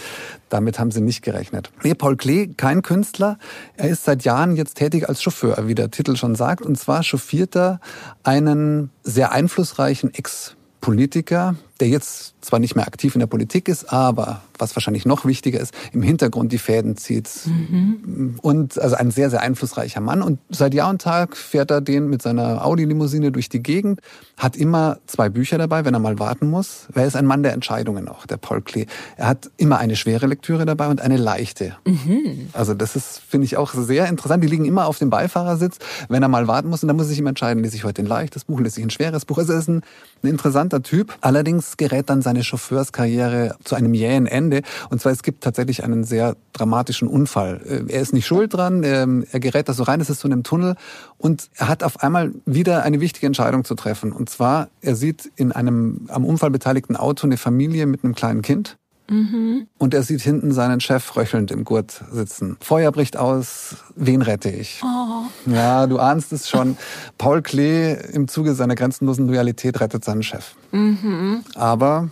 Damit 0.49 0.79
haben 0.79 0.91
sie 0.91 1.01
nicht 1.01 1.21
gerechnet. 1.21 1.71
Nee, 1.83 1.93
Paul 1.95 2.17
Klee, 2.17 2.47
kein 2.55 2.81
Künstler. 2.81 3.37
Er 3.77 3.89
ist 3.89 4.05
seit 4.05 4.23
Jahren 4.23 4.55
jetzt 4.55 4.75
tätig 4.75 5.09
als 5.09 5.21
Chauffeur, 5.21 5.67
wie 5.67 5.75
der 5.75 5.91
Titel 5.91 6.15
schon 6.15 6.35
sagt. 6.35 6.61
Und 6.61 6.77
zwar 6.77 7.03
chauffiert 7.03 7.55
er 7.55 7.79
einen 8.23 8.91
sehr 9.03 9.31
einflussreichen 9.31 10.13
Ex- 10.13 10.55
Politiker, 10.85 11.55
der 11.79 11.89
jetzt 11.89 12.35
zwar 12.41 12.59
nicht 12.59 12.75
mehr 12.75 12.87
aktiv 12.87 13.15
in 13.15 13.19
der 13.19 13.27
Politik 13.27 13.67
ist, 13.67 13.91
aber 13.91 14.41
was 14.57 14.75
wahrscheinlich 14.75 15.05
noch 15.05 15.25
wichtiger 15.25 15.59
ist, 15.59 15.73
im 15.91 16.01
Hintergrund 16.01 16.51
die 16.51 16.57
Fäden 16.57 16.95
zieht. 16.95 17.29
Mhm. 17.45 18.35
Und 18.41 18.79
also 18.79 18.95
ein 18.95 19.11
sehr, 19.11 19.29
sehr 19.29 19.41
einflussreicher 19.41 19.99
Mann. 19.99 20.21
Und 20.21 20.39
seit 20.49 20.73
Jahr 20.73 20.89
und 20.89 21.01
Tag 21.01 21.35
fährt 21.35 21.71
er 21.71 21.81
den 21.81 22.07
mit 22.07 22.21
seiner 22.21 22.63
Audi-Limousine 22.65 23.31
durch 23.31 23.49
die 23.49 23.61
Gegend, 23.61 23.99
hat 24.37 24.55
immer 24.55 24.99
zwei 25.07 25.29
Bücher 25.29 25.57
dabei, 25.57 25.85
wenn 25.85 25.93
er 25.93 25.99
mal 25.99 26.19
warten 26.19 26.49
muss. 26.49 26.87
Er 26.93 27.05
ist 27.05 27.15
ein 27.15 27.25
Mann 27.25 27.43
der 27.43 27.53
Entscheidungen 27.53 28.07
auch, 28.07 28.25
der 28.25 28.37
Paul 28.37 28.61
Klee. 28.61 28.85
Er 29.17 29.27
hat 29.27 29.49
immer 29.57 29.79
eine 29.79 29.95
schwere 29.95 30.27
Lektüre 30.27 30.65
dabei 30.65 30.87
und 30.87 31.01
eine 31.01 31.17
leichte. 31.17 31.75
Mhm. 31.85 32.49
Also 32.53 32.73
das 32.73 32.95
ist, 32.95 33.21
finde 33.27 33.45
ich, 33.45 33.57
auch 33.57 33.73
sehr 33.73 34.07
interessant. 34.07 34.43
Die 34.43 34.47
liegen 34.47 34.65
immer 34.65 34.85
auf 34.85 34.99
dem 34.99 35.09
Beifahrersitz, 35.09 35.79
wenn 36.07 36.21
er 36.21 36.29
mal 36.29 36.47
warten 36.47 36.69
muss. 36.69 36.83
Und 36.83 36.87
dann 36.87 36.97
muss 36.97 37.07
sich 37.07 37.19
ihm 37.19 37.27
entscheiden, 37.27 37.63
lese 37.63 37.75
ich 37.75 37.83
heute 37.83 38.01
ein 38.01 38.07
leichtes 38.07 38.45
Buch, 38.45 38.59
lese 38.59 38.79
ich 38.79 38.85
ein 38.85 38.91
schweres 38.91 39.25
Buch. 39.25 39.39
Also 39.39 39.53
er 39.53 39.59
ist 39.59 39.67
ein, 39.67 39.81
ein 40.23 40.29
interessanter 40.29 40.81
Typ. 40.83 41.17
Allerdings 41.21 41.64
allerdings 41.65 41.77
gerät 41.77 42.09
dann 42.09 42.21
seine 42.21 42.43
Chauffeurskarriere 42.43 43.55
zu 43.63 43.75
einem 43.75 43.93
jähen 43.93 44.27
Ende. 44.27 44.61
Und 44.89 45.01
zwar, 45.01 45.11
es 45.11 45.23
gibt 45.23 45.43
tatsächlich 45.43 45.83
einen 45.83 46.03
sehr 46.03 46.35
dramatischen 46.53 47.07
Unfall. 47.07 47.61
Äh, 47.65 47.93
er 47.93 48.01
ist 48.01 48.13
nicht 48.13 48.25
schuld 48.25 48.53
dran, 48.53 48.83
ähm, 48.83 49.25
er 49.31 49.39
gerät 49.39 49.67
da 49.67 49.73
so 49.73 49.83
rein, 49.83 50.01
es 50.01 50.09
ist 50.09 50.21
so 50.21 50.27
in 50.27 50.33
einem 50.33 50.43
Tunnel 50.43 50.75
und 51.17 51.49
er 51.55 51.67
hat 51.67 51.83
auf 51.83 52.01
einmal 52.01 52.33
wieder 52.45 52.83
eine 52.83 52.99
wichtige 53.01 53.27
Entscheidung 53.27 53.63
zu 53.63 53.75
treffen. 53.75 54.11
Und 54.11 54.29
zwar, 54.29 54.69
er 54.81 54.95
sieht 54.95 55.31
in 55.35 55.51
einem 55.51 56.07
am 56.09 56.25
Unfall 56.25 56.51
beteiligten 56.51 56.95
Auto 56.95 57.27
eine 57.27 57.37
Familie 57.37 57.85
mit 57.85 58.03
einem 58.03 58.15
kleinen 58.15 58.41
Kind. 58.41 58.77
Mhm. 59.09 59.67
Und 59.77 59.93
er 59.93 60.03
sieht 60.03 60.21
hinten 60.21 60.51
seinen 60.51 60.79
Chef 60.79 61.15
röchelnd 61.15 61.51
im 61.51 61.63
Gurt 61.63 62.03
sitzen. 62.11 62.57
Feuer 62.59 62.91
bricht 62.91 63.17
aus. 63.17 63.77
Wen 63.95 64.21
rette 64.21 64.49
ich? 64.49 64.81
Oh. 64.83 65.51
Ja, 65.51 65.87
du 65.87 65.99
ahnst 65.99 66.33
es 66.33 66.49
schon. 66.49 66.77
Paul 67.17 67.41
Klee 67.41 67.93
im 68.13 68.27
Zuge 68.27 68.55
seiner 68.55 68.75
grenzenlosen 68.75 69.27
Loyalität 69.27 69.79
rettet 69.79 70.03
seinen 70.03 70.23
Chef. 70.23 70.55
Mhm. 70.71 71.43
Aber 71.55 72.09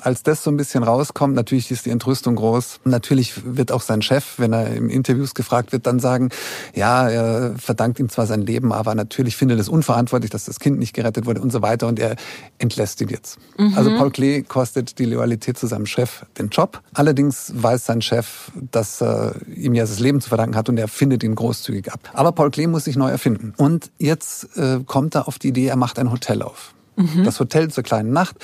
als 0.00 0.22
das 0.22 0.42
so 0.42 0.50
ein 0.50 0.56
bisschen 0.56 0.82
rauskommt, 0.82 1.34
natürlich 1.34 1.70
ist 1.70 1.86
die 1.86 1.90
Entrüstung 1.90 2.36
groß. 2.36 2.80
Natürlich 2.84 3.34
wird 3.44 3.72
auch 3.72 3.82
sein 3.82 4.02
Chef, 4.02 4.38
wenn 4.38 4.52
er 4.52 4.74
im 4.74 4.88
Interviews 4.88 5.34
gefragt 5.34 5.72
wird, 5.72 5.86
dann 5.86 6.00
sagen, 6.00 6.30
ja, 6.74 7.08
er 7.08 7.54
verdankt 7.58 7.98
ihm 8.00 8.08
zwar 8.08 8.26
sein 8.26 8.42
Leben, 8.42 8.72
aber 8.72 8.94
natürlich 8.94 9.36
findet 9.36 9.58
es 9.60 9.68
unverantwortlich, 9.68 10.30
dass 10.30 10.44
das 10.44 10.60
Kind 10.60 10.78
nicht 10.78 10.94
gerettet 10.94 11.26
wurde 11.26 11.40
und 11.40 11.50
so 11.50 11.62
weiter 11.62 11.86
und 11.86 11.98
er 11.98 12.16
entlässt 12.58 13.00
ihn 13.00 13.08
jetzt. 13.08 13.38
Mhm. 13.58 13.74
Also 13.76 13.90
Paul 13.96 14.10
Klee 14.10 14.42
kostet 14.42 14.98
die 14.98 15.04
Loyalität 15.04 15.58
zu 15.58 15.66
seinem 15.66 15.86
Chef 15.86 16.24
den 16.38 16.48
Job. 16.48 16.82
Allerdings 16.94 17.52
weiß 17.54 17.86
sein 17.86 18.02
Chef, 18.02 18.50
dass 18.70 19.00
er 19.02 19.34
ihm 19.54 19.74
ja 19.74 19.84
das 19.84 19.98
Leben 19.98 20.20
zu 20.20 20.28
verdanken 20.28 20.56
hat 20.56 20.68
und 20.68 20.78
er 20.78 20.88
findet 20.88 21.22
ihn 21.22 21.34
großzügig 21.34 21.92
ab. 21.92 22.00
Aber 22.12 22.32
Paul 22.32 22.50
Klee 22.50 22.66
muss 22.66 22.84
sich 22.84 22.96
neu 22.96 23.10
erfinden. 23.10 23.54
Und 23.56 23.90
jetzt 23.98 24.56
äh, 24.56 24.80
kommt 24.86 25.14
er 25.14 25.28
auf 25.28 25.38
die 25.38 25.48
Idee, 25.48 25.66
er 25.66 25.76
macht 25.76 25.98
ein 25.98 26.10
Hotel 26.10 26.42
auf. 26.42 26.75
Mhm. 26.96 27.24
Das 27.24 27.38
Hotel 27.40 27.70
zur 27.70 27.84
kleinen 27.84 28.12
Nacht. 28.12 28.36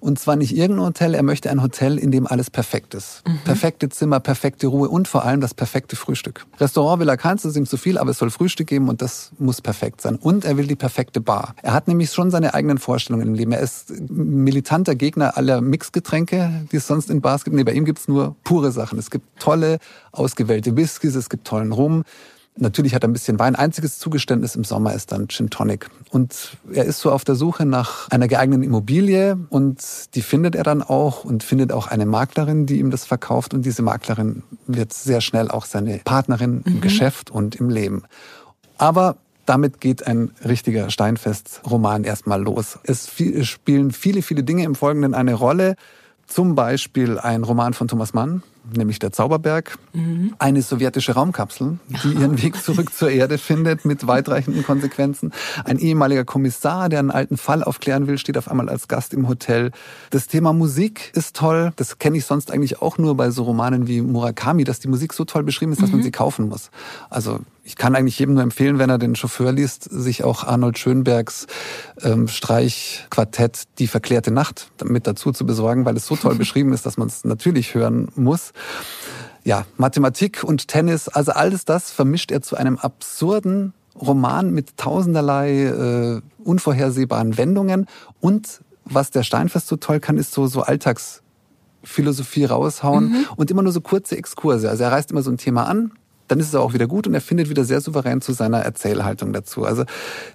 Und 0.00 0.18
zwar 0.18 0.36
nicht 0.36 0.56
irgendein 0.56 0.86
Hotel, 0.86 1.14
er 1.14 1.22
möchte 1.22 1.50
ein 1.50 1.62
Hotel, 1.62 1.98
in 1.98 2.10
dem 2.10 2.26
alles 2.26 2.50
perfekt 2.50 2.94
ist. 2.94 3.22
Mhm. 3.26 3.38
Perfekte 3.44 3.88
Zimmer, 3.88 4.20
perfekte 4.20 4.66
Ruhe 4.66 4.88
und 4.88 5.06
vor 5.08 5.24
allem 5.24 5.40
das 5.40 5.54
perfekte 5.54 5.94
Frühstück. 5.96 6.44
Restaurant 6.58 7.00
will 7.00 7.08
er 7.08 7.16
keins, 7.16 7.42
das 7.42 7.52
ist 7.52 7.56
ihm 7.56 7.66
zu 7.66 7.76
viel, 7.76 7.98
aber 7.98 8.10
es 8.10 8.18
soll 8.18 8.30
Frühstück 8.30 8.66
geben 8.66 8.88
und 8.88 9.00
das 9.00 9.30
muss 9.38 9.60
perfekt 9.60 10.00
sein. 10.00 10.16
Und 10.16 10.44
er 10.44 10.56
will 10.56 10.66
die 10.66 10.76
perfekte 10.76 11.20
Bar. 11.20 11.54
Er 11.62 11.72
hat 11.72 11.86
nämlich 11.86 12.10
schon 12.10 12.30
seine 12.30 12.54
eigenen 12.54 12.78
Vorstellungen 12.78 13.28
im 13.28 13.34
Leben. 13.34 13.52
Er 13.52 13.60
ist 13.60 13.92
militanter 14.10 14.94
Gegner 14.94 15.36
aller 15.36 15.60
Mixgetränke, 15.60 16.66
die 16.72 16.76
es 16.76 16.86
sonst 16.86 17.10
in 17.10 17.20
Bars 17.20 17.44
gibt. 17.44 17.54
Nee, 17.54 17.64
bei 17.64 17.72
ihm 17.72 17.84
gibt's 17.84 18.08
nur 18.08 18.34
pure 18.42 18.72
Sachen. 18.72 18.98
Es 18.98 19.10
gibt 19.10 19.40
tolle, 19.40 19.78
ausgewählte 20.10 20.76
Whiskys, 20.76 21.14
es 21.14 21.30
gibt 21.30 21.46
tollen 21.46 21.72
Rum. 21.72 22.04
Natürlich 22.56 22.94
hat 22.94 23.02
er 23.02 23.08
ein 23.08 23.14
bisschen 23.14 23.38
Wein. 23.38 23.56
Einziges 23.56 23.98
Zugeständnis 23.98 24.56
im 24.56 24.64
Sommer 24.64 24.92
ist 24.92 25.10
dann 25.10 25.28
Gin 25.28 25.48
Tonic. 25.48 25.88
Und 26.10 26.58
er 26.70 26.84
ist 26.84 27.00
so 27.00 27.10
auf 27.10 27.24
der 27.24 27.34
Suche 27.34 27.64
nach 27.64 28.10
einer 28.10 28.28
geeigneten 28.28 28.62
Immobilie 28.62 29.38
und 29.48 29.80
die 30.14 30.20
findet 30.20 30.54
er 30.54 30.62
dann 30.62 30.82
auch 30.82 31.24
und 31.24 31.42
findet 31.42 31.72
auch 31.72 31.86
eine 31.86 32.04
Maklerin, 32.04 32.66
die 32.66 32.78
ihm 32.78 32.90
das 32.90 33.06
verkauft. 33.06 33.54
Und 33.54 33.64
diese 33.64 33.80
Maklerin 33.80 34.42
wird 34.66 34.92
sehr 34.92 35.22
schnell 35.22 35.50
auch 35.50 35.64
seine 35.64 35.98
Partnerin 36.04 36.56
mhm. 36.56 36.62
im 36.66 36.80
Geschäft 36.82 37.30
und 37.30 37.56
im 37.56 37.70
Leben. 37.70 38.02
Aber 38.76 39.16
damit 39.46 39.80
geht 39.80 40.06
ein 40.06 40.30
richtiger 40.44 40.90
Steinfest-Roman 40.90 42.04
erstmal 42.04 42.42
los. 42.42 42.78
Es 42.84 43.10
spielen 43.42 43.92
viele, 43.92 44.22
viele 44.22 44.44
Dinge 44.44 44.64
im 44.64 44.74
Folgenden 44.74 45.14
eine 45.14 45.34
Rolle. 45.34 45.76
Zum 46.26 46.54
Beispiel 46.54 47.18
ein 47.18 47.44
Roman 47.44 47.74
von 47.74 47.88
Thomas 47.88 48.14
Mann, 48.14 48.42
nämlich 48.74 48.98
der 48.98 49.12
Zauberberg. 49.12 49.78
Mhm. 49.92 50.34
Eine 50.38 50.62
sowjetische 50.62 51.12
Raumkapsel, 51.12 51.78
die 52.04 52.12
ihren 52.20 52.42
Weg 52.42 52.62
zurück 52.62 52.92
zur 52.94 53.10
Erde 53.10 53.38
findet 53.38 53.84
mit 53.84 54.06
weitreichenden 54.06 54.64
Konsequenzen. 54.64 55.32
Ein 55.64 55.78
ehemaliger 55.78 56.24
Kommissar, 56.24 56.88
der 56.88 57.00
einen 57.00 57.10
alten 57.10 57.36
Fall 57.36 57.62
aufklären 57.62 58.06
will, 58.06 58.18
steht 58.18 58.38
auf 58.38 58.48
einmal 58.48 58.68
als 58.68 58.88
Gast 58.88 59.14
im 59.14 59.28
Hotel. 59.28 59.72
Das 60.10 60.26
Thema 60.26 60.52
Musik 60.52 61.10
ist 61.14 61.36
toll. 61.36 61.72
Das 61.76 61.98
kenne 61.98 62.18
ich 62.18 62.24
sonst 62.24 62.50
eigentlich 62.50 62.80
auch 62.80 62.98
nur 62.98 63.16
bei 63.16 63.30
so 63.30 63.44
Romanen 63.44 63.86
wie 63.86 64.00
Murakami, 64.00 64.64
dass 64.64 64.80
die 64.80 64.88
Musik 64.88 65.12
so 65.12 65.24
toll 65.24 65.42
beschrieben 65.42 65.72
ist, 65.72 65.82
dass 65.82 65.90
mhm. 65.90 65.96
man 65.96 66.02
sie 66.04 66.10
kaufen 66.10 66.48
muss. 66.48 66.70
Also 67.10 67.40
ich 67.64 67.76
kann 67.76 67.94
eigentlich 67.94 68.18
jedem 68.18 68.34
nur 68.34 68.42
empfehlen, 68.42 68.78
wenn 68.78 68.90
er 68.90 68.98
den 68.98 69.14
Chauffeur 69.14 69.52
liest, 69.52 69.84
sich 69.84 70.24
auch 70.24 70.42
Arnold 70.44 70.78
Schönbergs 70.78 71.46
ähm, 72.02 72.26
Streichquartett 72.26 73.64
Die 73.78 73.86
verklärte 73.86 74.32
Nacht 74.32 74.72
mit 74.82 75.06
dazu 75.06 75.30
zu 75.30 75.46
besorgen, 75.46 75.84
weil 75.84 75.96
es 75.96 76.06
so 76.06 76.16
toll 76.16 76.34
beschrieben 76.38 76.72
ist, 76.72 76.86
dass 76.86 76.96
man 76.96 77.06
es 77.08 77.24
natürlich 77.24 77.74
hören 77.74 78.08
muss. 78.16 78.51
Ja, 79.44 79.66
Mathematik 79.76 80.44
und 80.44 80.68
Tennis, 80.68 81.08
also 81.08 81.32
alles 81.32 81.64
das 81.64 81.90
vermischt 81.90 82.30
er 82.30 82.42
zu 82.42 82.56
einem 82.56 82.78
absurden 82.78 83.74
Roman 84.00 84.52
mit 84.52 84.76
tausenderlei 84.76 85.64
äh, 85.64 86.20
unvorhersehbaren 86.44 87.36
Wendungen. 87.36 87.86
Und 88.20 88.60
was 88.84 89.10
der 89.10 89.22
Steinfest 89.22 89.68
so 89.68 89.76
toll 89.76 90.00
kann, 90.00 90.16
ist 90.16 90.32
so, 90.32 90.46
so 90.46 90.62
Alltagsphilosophie 90.62 92.44
raushauen 92.44 93.10
mhm. 93.10 93.26
und 93.36 93.50
immer 93.50 93.62
nur 93.62 93.72
so 93.72 93.80
kurze 93.80 94.16
Exkurse. 94.16 94.70
Also 94.70 94.84
er 94.84 94.92
reißt 94.92 95.10
immer 95.10 95.22
so 95.22 95.30
ein 95.30 95.38
Thema 95.38 95.66
an, 95.66 95.92
dann 96.28 96.40
ist 96.40 96.48
es 96.48 96.54
auch 96.54 96.72
wieder 96.72 96.86
gut 96.86 97.06
und 97.06 97.14
er 97.14 97.20
findet 97.20 97.50
wieder 97.50 97.64
sehr 97.64 97.80
souverän 97.80 98.22
zu 98.22 98.32
seiner 98.32 98.60
Erzählhaltung 98.60 99.32
dazu. 99.32 99.64
Also 99.64 99.84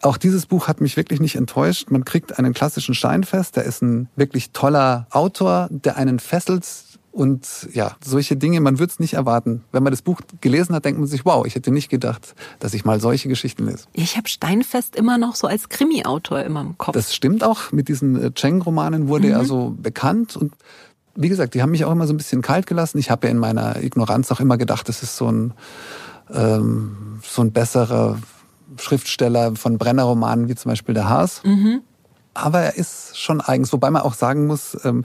auch 0.03 0.17
dieses 0.17 0.45
Buch 0.45 0.67
hat 0.67 0.79
mich 0.79 0.95
wirklich 0.95 1.19
nicht 1.19 1.35
enttäuscht. 1.35 1.89
Man 1.89 2.05
kriegt 2.05 2.37
einen 2.37 2.53
klassischen 2.53 2.93
Steinfest, 2.93 3.55
der 3.55 3.63
ist 3.63 3.81
ein 3.81 4.07
wirklich 4.15 4.51
toller 4.51 5.07
Autor, 5.09 5.67
der 5.71 5.97
einen 5.97 6.19
fesselt, 6.19 6.67
und 7.17 7.67
ja, 7.73 7.95
solche 8.05 8.37
Dinge, 8.37 8.61
man 8.61 8.77
würde 8.77 8.91
es 8.91 8.99
nicht 8.99 9.15
erwarten. 9.15 9.63
Wenn 9.71 9.81
man 9.81 9.89
das 9.89 10.03
Buch 10.03 10.21
gelesen 10.39 10.75
hat, 10.75 10.85
denkt 10.85 10.99
man 10.99 11.09
sich, 11.09 11.25
wow, 11.25 11.47
ich 11.47 11.55
hätte 11.55 11.71
nicht 11.71 11.89
gedacht, 11.89 12.35
dass 12.59 12.75
ich 12.75 12.85
mal 12.85 12.99
solche 12.99 13.27
Geschichten 13.27 13.65
lese. 13.65 13.85
Ich 13.93 14.17
habe 14.17 14.29
Steinfest 14.29 14.95
immer 14.95 15.17
noch 15.17 15.33
so 15.33 15.47
als 15.47 15.67
Krimi-Autor 15.69 16.43
immer 16.43 16.61
im 16.61 16.77
Kopf. 16.77 16.93
Das 16.93 17.15
stimmt 17.15 17.43
auch. 17.43 17.71
Mit 17.71 17.87
diesen 17.87 18.21
äh, 18.21 18.31
Cheng-Romanen 18.31 19.07
wurde 19.07 19.29
mhm. 19.29 19.33
er 19.33 19.45
so 19.45 19.75
bekannt. 19.81 20.37
Und 20.37 20.53
wie 21.15 21.27
gesagt, 21.27 21.55
die 21.55 21.63
haben 21.63 21.71
mich 21.71 21.85
auch 21.85 21.91
immer 21.91 22.05
so 22.05 22.13
ein 22.13 22.17
bisschen 22.17 22.43
kalt 22.43 22.67
gelassen. 22.67 22.99
Ich 22.99 23.09
habe 23.09 23.25
ja 23.25 23.31
in 23.31 23.39
meiner 23.39 23.81
Ignoranz 23.81 24.31
auch 24.31 24.39
immer 24.39 24.59
gedacht, 24.59 24.87
das 24.87 25.01
ist 25.01 25.17
so 25.17 25.31
ein, 25.31 25.55
ähm, 26.31 27.19
so 27.23 27.41
ein 27.41 27.51
besserer 27.51 28.19
Schriftsteller 28.79 29.55
von 29.55 29.79
Brenner-Romanen 29.79 30.49
wie 30.49 30.55
zum 30.55 30.69
Beispiel 30.69 30.93
der 30.93 31.09
Haas. 31.09 31.41
Mhm. 31.43 31.81
Aber 32.35 32.59
er 32.59 32.75
ist 32.75 33.17
schon 33.17 33.41
eigens, 33.41 33.73
wobei 33.73 33.89
man 33.89 34.03
auch 34.03 34.13
sagen 34.13 34.45
muss, 34.45 34.77
ähm, 34.85 35.03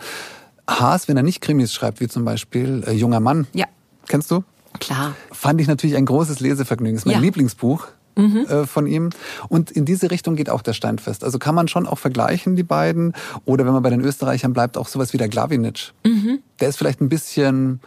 Haas, 0.68 1.08
wenn 1.08 1.16
er 1.16 1.22
nicht 1.22 1.40
Krimis 1.40 1.72
schreibt, 1.72 2.00
wie 2.00 2.08
zum 2.08 2.24
Beispiel 2.24 2.84
äh, 2.86 2.92
Junger 2.92 3.20
Mann. 3.20 3.46
Ja. 3.52 3.66
Kennst 4.08 4.30
du? 4.30 4.44
Klar. 4.80 5.14
Fand 5.30 5.60
ich 5.60 5.66
natürlich 5.66 5.96
ein 5.96 6.06
großes 6.06 6.40
Lesevergnügen. 6.40 6.96
Das 6.96 7.02
ist 7.02 7.06
mein 7.06 7.16
ja. 7.16 7.20
Lieblingsbuch. 7.20 7.88
Mhm. 8.14 8.44
Äh, 8.46 8.66
von 8.66 8.86
ihm. 8.86 9.08
Und 9.48 9.70
in 9.70 9.86
diese 9.86 10.10
Richtung 10.10 10.36
geht 10.36 10.50
auch 10.50 10.60
der 10.60 10.74
Steinfest. 10.74 11.24
Also 11.24 11.38
kann 11.38 11.54
man 11.54 11.68
schon 11.68 11.86
auch 11.86 11.98
vergleichen, 11.98 12.56
die 12.56 12.62
beiden. 12.62 13.14
Oder 13.46 13.64
wenn 13.64 13.72
man 13.72 13.82
bei 13.82 13.88
den 13.88 14.02
Österreichern 14.02 14.52
bleibt, 14.52 14.76
auch 14.76 14.88
sowas 14.88 15.14
wie 15.14 15.16
der 15.16 15.28
Glavinic. 15.28 15.92
Mhm. 16.04 16.40
Der 16.60 16.68
ist 16.68 16.76
vielleicht 16.76 17.00
ein 17.00 17.08
bisschen, 17.08 17.80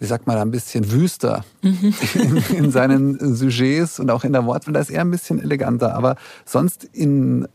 wie 0.00 0.06
sagt 0.06 0.26
man 0.26 0.34
da, 0.34 0.42
ein 0.42 0.50
bisschen 0.50 0.90
wüster 0.90 1.44
mhm. 1.62 1.94
in, 2.14 2.36
in, 2.56 2.70
seinen 2.72 3.36
Sujets 3.36 4.00
und 4.00 4.10
auch 4.10 4.24
in 4.24 4.32
der 4.32 4.46
Wortwahl. 4.46 4.74
Da 4.74 4.80
ist 4.80 4.90
er 4.90 5.02
ein 5.02 5.12
bisschen 5.12 5.40
eleganter. 5.40 5.94
Aber 5.94 6.16
sonst 6.44 6.82
in, 6.82 7.46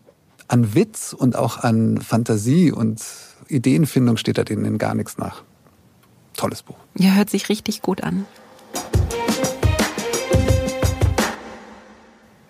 an 0.48 0.74
Witz 0.74 1.12
und 1.12 1.36
auch 1.36 1.58
an 1.58 2.00
Fantasie 2.00 2.72
und 2.72 3.02
Ideenfindung 3.52 4.18
steht 4.18 4.38
da 4.38 4.44
denen 4.44 4.78
gar 4.78 4.96
nichts 4.96 5.18
nach. 5.18 5.44
Tolles 6.36 6.64
Buch. 6.64 6.78
Ja, 6.96 7.12
hört 7.12 7.30
sich 7.30 7.50
richtig 7.50 7.82
gut 7.82 8.04
an. 8.04 8.26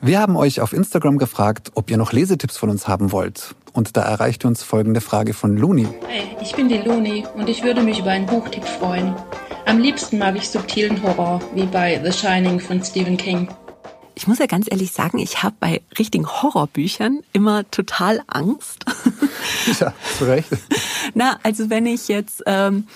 Wir 0.03 0.19
haben 0.19 0.35
euch 0.35 0.61
auf 0.61 0.73
Instagram 0.73 1.19
gefragt, 1.19 1.71
ob 1.75 1.91
ihr 1.91 1.97
noch 1.97 2.11
Lesetipps 2.11 2.57
von 2.57 2.71
uns 2.71 2.87
haben 2.87 3.11
wollt. 3.11 3.53
Und 3.73 3.95
da 3.95 4.01
erreichte 4.01 4.47
uns 4.47 4.63
folgende 4.63 4.99
Frage 4.99 5.33
von 5.33 5.55
Luni. 5.57 5.87
Hey, 6.07 6.35
ich 6.41 6.55
bin 6.55 6.69
die 6.69 6.79
Luni 6.79 7.23
und 7.35 7.47
ich 7.47 7.63
würde 7.63 7.83
mich 7.83 7.99
über 7.99 8.09
einen 8.09 8.25
Buchtipp 8.25 8.65
freuen. 8.65 9.15
Am 9.65 9.77
liebsten 9.77 10.17
mag 10.17 10.35
ich 10.35 10.49
subtilen 10.49 11.01
Horror, 11.03 11.39
wie 11.53 11.65
bei 11.67 12.01
The 12.03 12.11
Shining 12.11 12.59
von 12.59 12.83
Stephen 12.83 13.15
King. 13.15 13.47
Ich 14.21 14.27
muss 14.27 14.37
ja 14.37 14.45
ganz 14.45 14.67
ehrlich 14.69 14.91
sagen, 14.91 15.17
ich 15.17 15.41
habe 15.41 15.55
bei 15.59 15.81
richtigen 15.97 16.27
Horrorbüchern 16.27 17.21
immer 17.33 17.69
total 17.71 18.21
Angst. 18.27 18.85
Ja, 19.79 19.93
zu 20.17 20.25
Recht. 20.25 20.49
Na, 21.15 21.39
also 21.41 21.71
wenn 21.71 21.87
ich 21.87 22.07
jetzt, 22.07 22.43
ähm, 22.45 22.87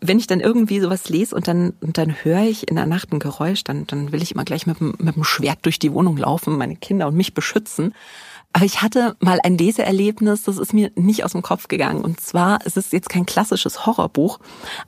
wenn 0.00 0.20
ich 0.20 0.28
dann 0.28 0.38
irgendwie 0.38 0.78
sowas 0.78 1.08
lese 1.08 1.34
und 1.34 1.48
dann, 1.48 1.72
und 1.80 1.98
dann 1.98 2.14
höre 2.22 2.42
ich 2.42 2.68
in 2.68 2.76
der 2.76 2.86
Nacht 2.86 3.12
ein 3.12 3.18
Geräusch, 3.18 3.64
dann, 3.64 3.86
dann 3.88 4.12
will 4.12 4.22
ich 4.22 4.32
immer 4.32 4.44
gleich 4.44 4.66
mit, 4.68 4.80
mit 4.80 5.16
dem 5.16 5.24
Schwert 5.24 5.58
durch 5.62 5.80
die 5.80 5.92
Wohnung 5.92 6.16
laufen, 6.16 6.56
meine 6.56 6.76
Kinder 6.76 7.08
und 7.08 7.16
mich 7.16 7.34
beschützen. 7.34 7.92
Aber 8.52 8.64
ich 8.64 8.80
hatte 8.80 9.16
mal 9.18 9.40
ein 9.42 9.58
Leseerlebnis, 9.58 10.44
das 10.44 10.58
ist 10.58 10.72
mir 10.72 10.92
nicht 10.94 11.24
aus 11.24 11.32
dem 11.32 11.42
Kopf 11.42 11.66
gegangen. 11.66 12.02
Und 12.02 12.20
zwar, 12.20 12.60
es 12.64 12.76
ist 12.76 12.92
jetzt 12.92 13.08
kein 13.08 13.26
klassisches 13.26 13.84
Horrorbuch, 13.84 14.38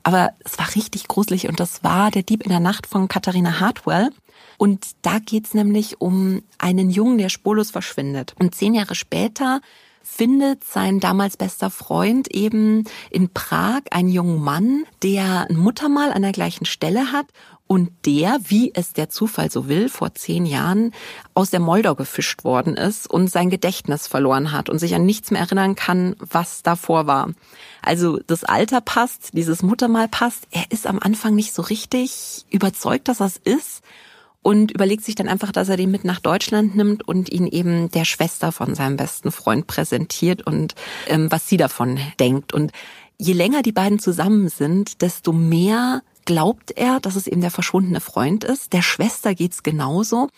aber 0.03 0.29
es 0.45 0.57
war 0.57 0.73
richtig 0.75 1.09
gruselig 1.09 1.49
und 1.49 1.59
das 1.59 1.83
war 1.83 2.11
Der 2.11 2.23
Dieb 2.23 2.43
in 2.43 2.49
der 2.49 2.61
Nacht 2.61 2.87
von 2.87 3.09
Katharina 3.09 3.59
Hartwell. 3.59 4.11
Und 4.61 4.85
da 5.01 5.17
geht's 5.17 5.55
nämlich 5.55 6.01
um 6.01 6.43
einen 6.59 6.91
Jungen, 6.91 7.17
der 7.17 7.29
spurlos 7.29 7.71
verschwindet. 7.71 8.35
Und 8.37 8.53
zehn 8.53 8.75
Jahre 8.75 8.93
später 8.93 9.59
findet 10.03 10.63
sein 10.63 10.99
damals 10.99 11.35
bester 11.35 11.71
Freund 11.71 12.27
eben 12.31 12.83
in 13.09 13.33
Prag 13.33 13.81
einen 13.89 14.09
jungen 14.09 14.39
Mann, 14.39 14.83
der 15.01 15.47
ein 15.49 15.55
Muttermal 15.55 16.13
an 16.13 16.21
der 16.21 16.31
gleichen 16.31 16.65
Stelle 16.65 17.11
hat 17.11 17.25
und 17.65 17.89
der, 18.05 18.37
wie 18.43 18.71
es 18.75 18.93
der 18.93 19.09
Zufall 19.09 19.49
so 19.49 19.67
will, 19.67 19.89
vor 19.89 20.13
zehn 20.13 20.45
Jahren 20.45 20.93
aus 21.33 21.49
der 21.49 21.59
Moldau 21.59 21.95
gefischt 21.95 22.43
worden 22.43 22.75
ist 22.75 23.09
und 23.09 23.31
sein 23.31 23.49
Gedächtnis 23.49 24.05
verloren 24.05 24.51
hat 24.51 24.69
und 24.69 24.77
sich 24.77 24.93
an 24.93 25.07
nichts 25.07 25.31
mehr 25.31 25.41
erinnern 25.41 25.73
kann, 25.73 26.15
was 26.19 26.61
davor 26.61 27.07
war. 27.07 27.31
Also 27.81 28.19
das 28.27 28.43
Alter 28.43 28.79
passt, 28.79 29.31
dieses 29.33 29.63
Muttermal 29.63 30.07
passt. 30.07 30.43
Er 30.51 30.65
ist 30.69 30.85
am 30.85 30.99
Anfang 30.99 31.33
nicht 31.33 31.51
so 31.51 31.63
richtig 31.63 32.45
überzeugt, 32.51 33.07
dass 33.07 33.17
das 33.17 33.37
ist 33.37 33.81
und 34.43 34.71
überlegt 34.71 35.03
sich 35.03 35.15
dann 35.15 35.27
einfach, 35.27 35.51
dass 35.51 35.69
er 35.69 35.77
den 35.77 35.91
mit 35.91 36.03
nach 36.03 36.19
Deutschland 36.19 36.75
nimmt 36.75 37.07
und 37.07 37.29
ihn 37.31 37.47
eben 37.47 37.91
der 37.91 38.05
Schwester 38.05 38.51
von 38.51 38.73
seinem 38.75 38.97
besten 38.97 39.31
Freund 39.31 39.67
präsentiert 39.67 40.45
und 40.45 40.75
ähm, 41.07 41.31
was 41.31 41.47
sie 41.47 41.57
davon 41.57 41.99
denkt. 42.19 42.53
Und 42.53 42.71
je 43.17 43.33
länger 43.33 43.61
die 43.61 43.71
beiden 43.71 43.99
zusammen 43.99 44.49
sind, 44.49 45.01
desto 45.01 45.31
mehr 45.31 46.01
glaubt 46.25 46.71
er, 46.71 46.99
dass 46.99 47.15
es 47.15 47.27
eben 47.27 47.41
der 47.41 47.51
verschwundene 47.51 48.01
Freund 48.01 48.43
ist. 48.43 48.73
Der 48.73 48.81
Schwester 48.81 49.35
geht's 49.35 49.63
genauso. 49.63 50.29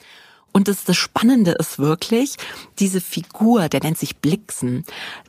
Und 0.52 0.68
das, 0.68 0.84
das 0.84 0.98
Spannende 0.98 1.52
ist 1.52 1.80
wirklich, 1.80 2.36
diese 2.80 3.02
Figur, 3.02 3.70
der 3.70 3.82
nennt 3.82 3.98
sich 3.98 4.18
Blixen. 4.18 4.86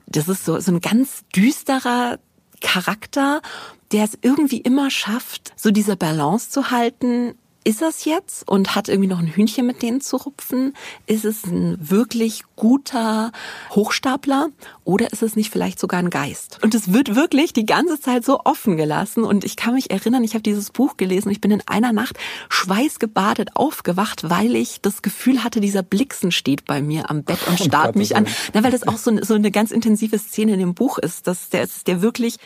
Das 0.06 0.28
ist 0.28 0.44
so, 0.44 0.60
so 0.60 0.72
ein 0.72 0.80
ganz 0.80 1.24
düsterer 1.34 2.18
Charakter, 2.60 3.40
der 3.92 4.04
es 4.04 4.18
irgendwie 4.20 4.60
immer 4.60 4.90
schafft, 4.90 5.52
so 5.56 5.70
diese 5.70 5.96
Balance 5.96 6.50
zu 6.50 6.70
halten 6.70 7.34
ist 7.64 7.81
es 7.81 8.05
jetzt 8.05 8.46
und 8.46 8.74
hat 8.74 8.88
irgendwie 8.88 9.09
noch 9.09 9.18
ein 9.18 9.27
Hühnchen 9.27 9.66
mit 9.66 9.81
denen 9.81 10.03
zu 10.03 10.16
rupfen? 10.16 10.74
Ist 11.07 11.24
es 11.24 11.44
ein 11.44 11.79
wirklich 11.81 12.42
guter 12.57 13.33
Hochstapler 13.70 14.50
oder 14.85 15.11
ist 15.12 15.22
es 15.22 15.35
nicht 15.35 15.50
vielleicht 15.50 15.81
sogar 15.81 15.98
ein 15.98 16.11
Geist? 16.11 16.59
Und 16.62 16.74
es 16.74 16.92
wird 16.92 17.16
wirklich 17.16 17.55
die 17.55 17.64
ganze 17.64 17.98
Zeit 17.98 18.24
so 18.24 18.40
offen 18.44 18.77
gelassen 18.77 19.24
und 19.24 19.44
ich 19.44 19.57
kann 19.57 19.74
mich 19.74 19.90
erinnern, 19.90 20.22
ich 20.22 20.35
habe 20.35 20.42
dieses 20.42 20.70
Buch 20.70 20.98
gelesen, 20.98 21.31
ich 21.31 21.40
bin 21.40 21.50
in 21.50 21.62
einer 21.66 21.94
Nacht 21.94 22.18
schweißgebadet 22.50 23.57
aufgewacht, 23.57 24.29
weil 24.29 24.55
ich 24.55 24.83
das 24.83 25.00
Gefühl 25.00 25.42
hatte, 25.42 25.61
dieser 25.61 25.83
Blixen 25.83 26.33
steht 26.33 26.66
bei 26.66 26.83
mir 26.83 27.11
am 27.11 27.24
Bett 27.24 27.38
und 27.48 27.61
oh 27.61 27.64
starrt 27.64 27.96
mich 27.96 28.14
an. 28.14 28.27
Na, 28.53 28.62
weil 28.62 28.72
das 28.72 28.87
auch 28.87 28.98
so, 28.98 29.11
so 29.22 29.35
eine 29.35 29.50
ganz 29.50 29.70
intensive 29.70 30.18
Szene 30.18 30.53
in 30.53 30.59
dem 30.59 30.74
Buch 30.74 30.98
ist, 30.98 31.27
dass 31.27 31.48
der, 31.48 31.66
der 31.87 32.03
wirklich 32.03 32.37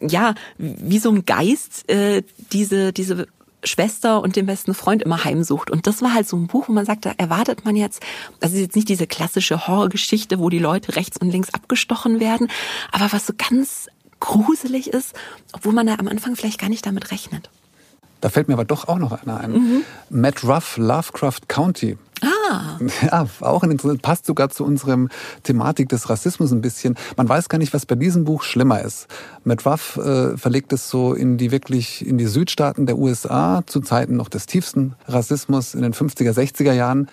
ja, 0.00 0.34
wie 0.58 0.98
so 0.98 1.10
ein 1.10 1.24
Geist 1.24 1.88
äh, 1.90 2.22
diese, 2.52 2.92
diese 2.92 3.26
Schwester 3.64 4.22
und 4.22 4.36
den 4.36 4.46
besten 4.46 4.74
Freund 4.74 5.02
immer 5.02 5.24
heimsucht. 5.24 5.70
Und 5.70 5.86
das 5.86 6.02
war 6.02 6.14
halt 6.14 6.28
so 6.28 6.36
ein 6.36 6.46
Buch, 6.46 6.68
wo 6.68 6.72
man 6.72 6.86
sagt, 6.86 7.06
da 7.06 7.12
erwartet 7.16 7.64
man 7.64 7.76
jetzt, 7.76 8.02
das 8.40 8.52
ist 8.52 8.60
jetzt 8.60 8.76
nicht 8.76 8.88
diese 8.88 9.06
klassische 9.06 9.66
Horrorgeschichte, 9.66 10.38
wo 10.38 10.48
die 10.48 10.58
Leute 10.58 10.96
rechts 10.96 11.16
und 11.16 11.30
links 11.30 11.52
abgestochen 11.52 12.20
werden, 12.20 12.48
aber 12.92 13.12
was 13.12 13.26
so 13.26 13.32
ganz 13.36 13.88
gruselig 14.20 14.88
ist, 14.88 15.14
obwohl 15.52 15.72
man 15.72 15.86
da 15.86 15.94
am 15.94 16.08
Anfang 16.08 16.36
vielleicht 16.36 16.60
gar 16.60 16.68
nicht 16.68 16.86
damit 16.86 17.10
rechnet. 17.10 17.50
Da 18.20 18.30
fällt 18.30 18.48
mir 18.48 18.54
aber 18.54 18.64
doch 18.64 18.88
auch 18.88 18.98
noch 18.98 19.12
einer 19.12 19.38
ein. 19.38 19.52
Mhm. 19.52 19.82
Matt 20.10 20.42
Ruff, 20.42 20.76
Lovecraft 20.76 21.42
County. 21.46 21.96
Ja, 23.02 23.26
auch 23.40 23.62
ein 23.62 23.70
interessant, 23.70 24.02
passt 24.02 24.26
sogar 24.26 24.50
zu 24.50 24.64
unserem 24.64 25.08
Thematik 25.42 25.88
des 25.88 26.10
Rassismus 26.10 26.52
ein 26.52 26.60
bisschen. 26.60 26.96
Man 27.16 27.28
weiß 27.28 27.48
gar 27.48 27.58
nicht, 27.58 27.72
was 27.72 27.86
bei 27.86 27.94
diesem 27.94 28.24
Buch 28.24 28.42
schlimmer 28.42 28.80
ist. 28.82 29.06
Matt 29.44 29.64
Ruff 29.66 29.96
äh, 29.96 30.36
verlegt 30.36 30.72
es 30.72 30.90
so 30.90 31.14
in 31.14 31.38
die 31.38 31.50
wirklich, 31.50 32.06
in 32.06 32.18
die 32.18 32.26
Südstaaten 32.26 32.86
der 32.86 32.98
USA, 32.98 33.62
zu 33.66 33.80
Zeiten 33.80 34.16
noch 34.16 34.28
des 34.28 34.46
tiefsten 34.46 34.94
Rassismus 35.06 35.74
in 35.74 35.82
den 35.82 35.94
50er, 35.94 36.32
60er 36.32 36.72
Jahren. 36.72 37.08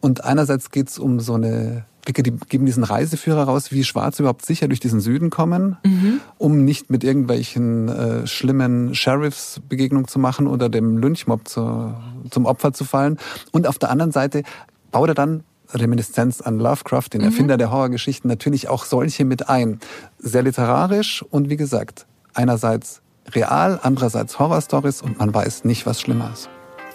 Und 0.00 0.24
einerseits 0.24 0.70
geht 0.70 0.88
es 0.88 0.98
um 0.98 1.20
so 1.20 1.34
eine 1.34 1.86
Blicke, 2.04 2.22
die 2.22 2.32
geben 2.48 2.66
diesen 2.66 2.84
Reiseführer 2.84 3.44
raus, 3.44 3.72
wie 3.72 3.84
Schwarze 3.84 4.22
überhaupt 4.22 4.44
sicher 4.44 4.68
durch 4.68 4.80
diesen 4.80 5.00
Süden 5.00 5.30
kommen, 5.30 5.78
mhm. 5.84 6.20
um 6.38 6.64
nicht 6.64 6.90
mit 6.90 7.04
irgendwelchen 7.04 7.88
äh, 7.88 8.26
schlimmen 8.26 8.94
Sheriffs 8.94 9.60
Begegnung 9.68 10.08
zu 10.08 10.18
machen 10.18 10.46
oder 10.46 10.68
dem 10.68 10.98
Lynchmob 10.98 11.48
zu, 11.48 11.94
zum 12.30 12.46
Opfer 12.46 12.72
zu 12.72 12.84
fallen. 12.84 13.18
Und 13.52 13.66
auf 13.66 13.78
der 13.78 13.90
anderen 13.90 14.12
Seite 14.12 14.42
baut 14.90 15.08
er 15.08 15.14
dann 15.14 15.44
Reminiszenz 15.72 16.40
an 16.40 16.58
Lovecraft, 16.58 17.08
den 17.12 17.22
mhm. 17.22 17.28
Erfinder 17.28 17.56
der 17.56 17.70
Horrorgeschichten, 17.70 18.28
natürlich 18.28 18.68
auch 18.68 18.84
solche 18.84 19.24
mit 19.24 19.48
ein. 19.48 19.80
Sehr 20.18 20.42
literarisch 20.42 21.24
und 21.30 21.48
wie 21.48 21.56
gesagt, 21.56 22.06
einerseits 22.34 23.00
real, 23.32 23.80
andererseits 23.82 24.38
Horrorstories 24.38 25.02
und 25.02 25.18
man 25.18 25.32
weiß 25.32 25.64
nicht, 25.64 25.86
was 25.86 26.00
schlimmer 26.00 26.30
ist. 26.32 26.48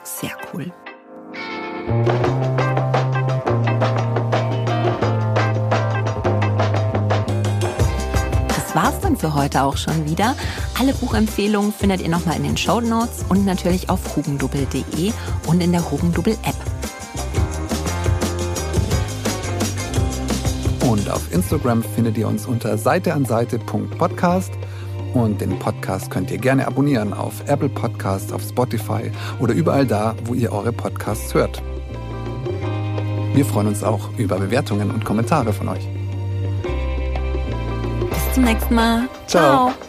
Sehr 0.04 0.32
cool. 0.54 0.72
War's 9.10 9.22
dann 9.22 9.32
für 9.32 9.34
heute 9.34 9.64
auch 9.64 9.78
schon 9.78 10.06
wieder. 10.10 10.36
Alle 10.80 10.94
Buchempfehlungen 10.94 11.74
findet 11.74 12.02
ihr 12.02 12.10
nochmal 12.10 12.38
in 12.38 12.44
den 12.44 12.58
Show 12.58 12.80
Notes 12.82 13.26
und 13.30 13.46
natürlich 13.46 13.90
auf 13.90 14.16
hugendubbel.de 14.16 15.12
und 15.48 15.62
in 15.62 15.72
der 15.72 15.90
Hugendubbel 15.90 16.34
App. 16.44 16.56
Und 20.90 21.10
auf 21.10 21.32
Instagram 21.32 21.84
findet 21.84 22.18
ihr 22.18 22.28
uns 22.28 22.46
unter 22.46 22.78
seiteanseite.podcast. 22.78 24.52
Und 25.14 25.42
den 25.42 25.58
Podcast 25.58 26.12
könnt 26.12 26.30
ihr 26.30 26.38
gerne 26.38 26.68
abonnieren 26.68 27.14
auf 27.14 27.42
Apple 27.48 27.70
Podcasts, 27.70 28.32
auf 28.32 28.44
Spotify 28.44 29.12
oder 29.40 29.56
überall 29.56 29.88
da, 29.88 30.16
wo 30.26 30.36
ihr 30.36 30.52
eure 30.52 30.72
Podcasts 30.72 31.34
hört. 31.34 31.64
Wir 33.34 33.44
freuen 33.44 33.68
uns 33.68 33.84
auch 33.84 34.12
über 34.18 34.38
Bewertungen 34.38 34.92
und 34.92 35.06
Kommentare 35.06 35.52
von 35.52 35.70
euch 35.70 35.88
zum 38.34 38.44
nächsten 38.44 38.76
Mal. 38.76 39.08
Ciao. 39.28 39.72
Ciao. 39.72 39.89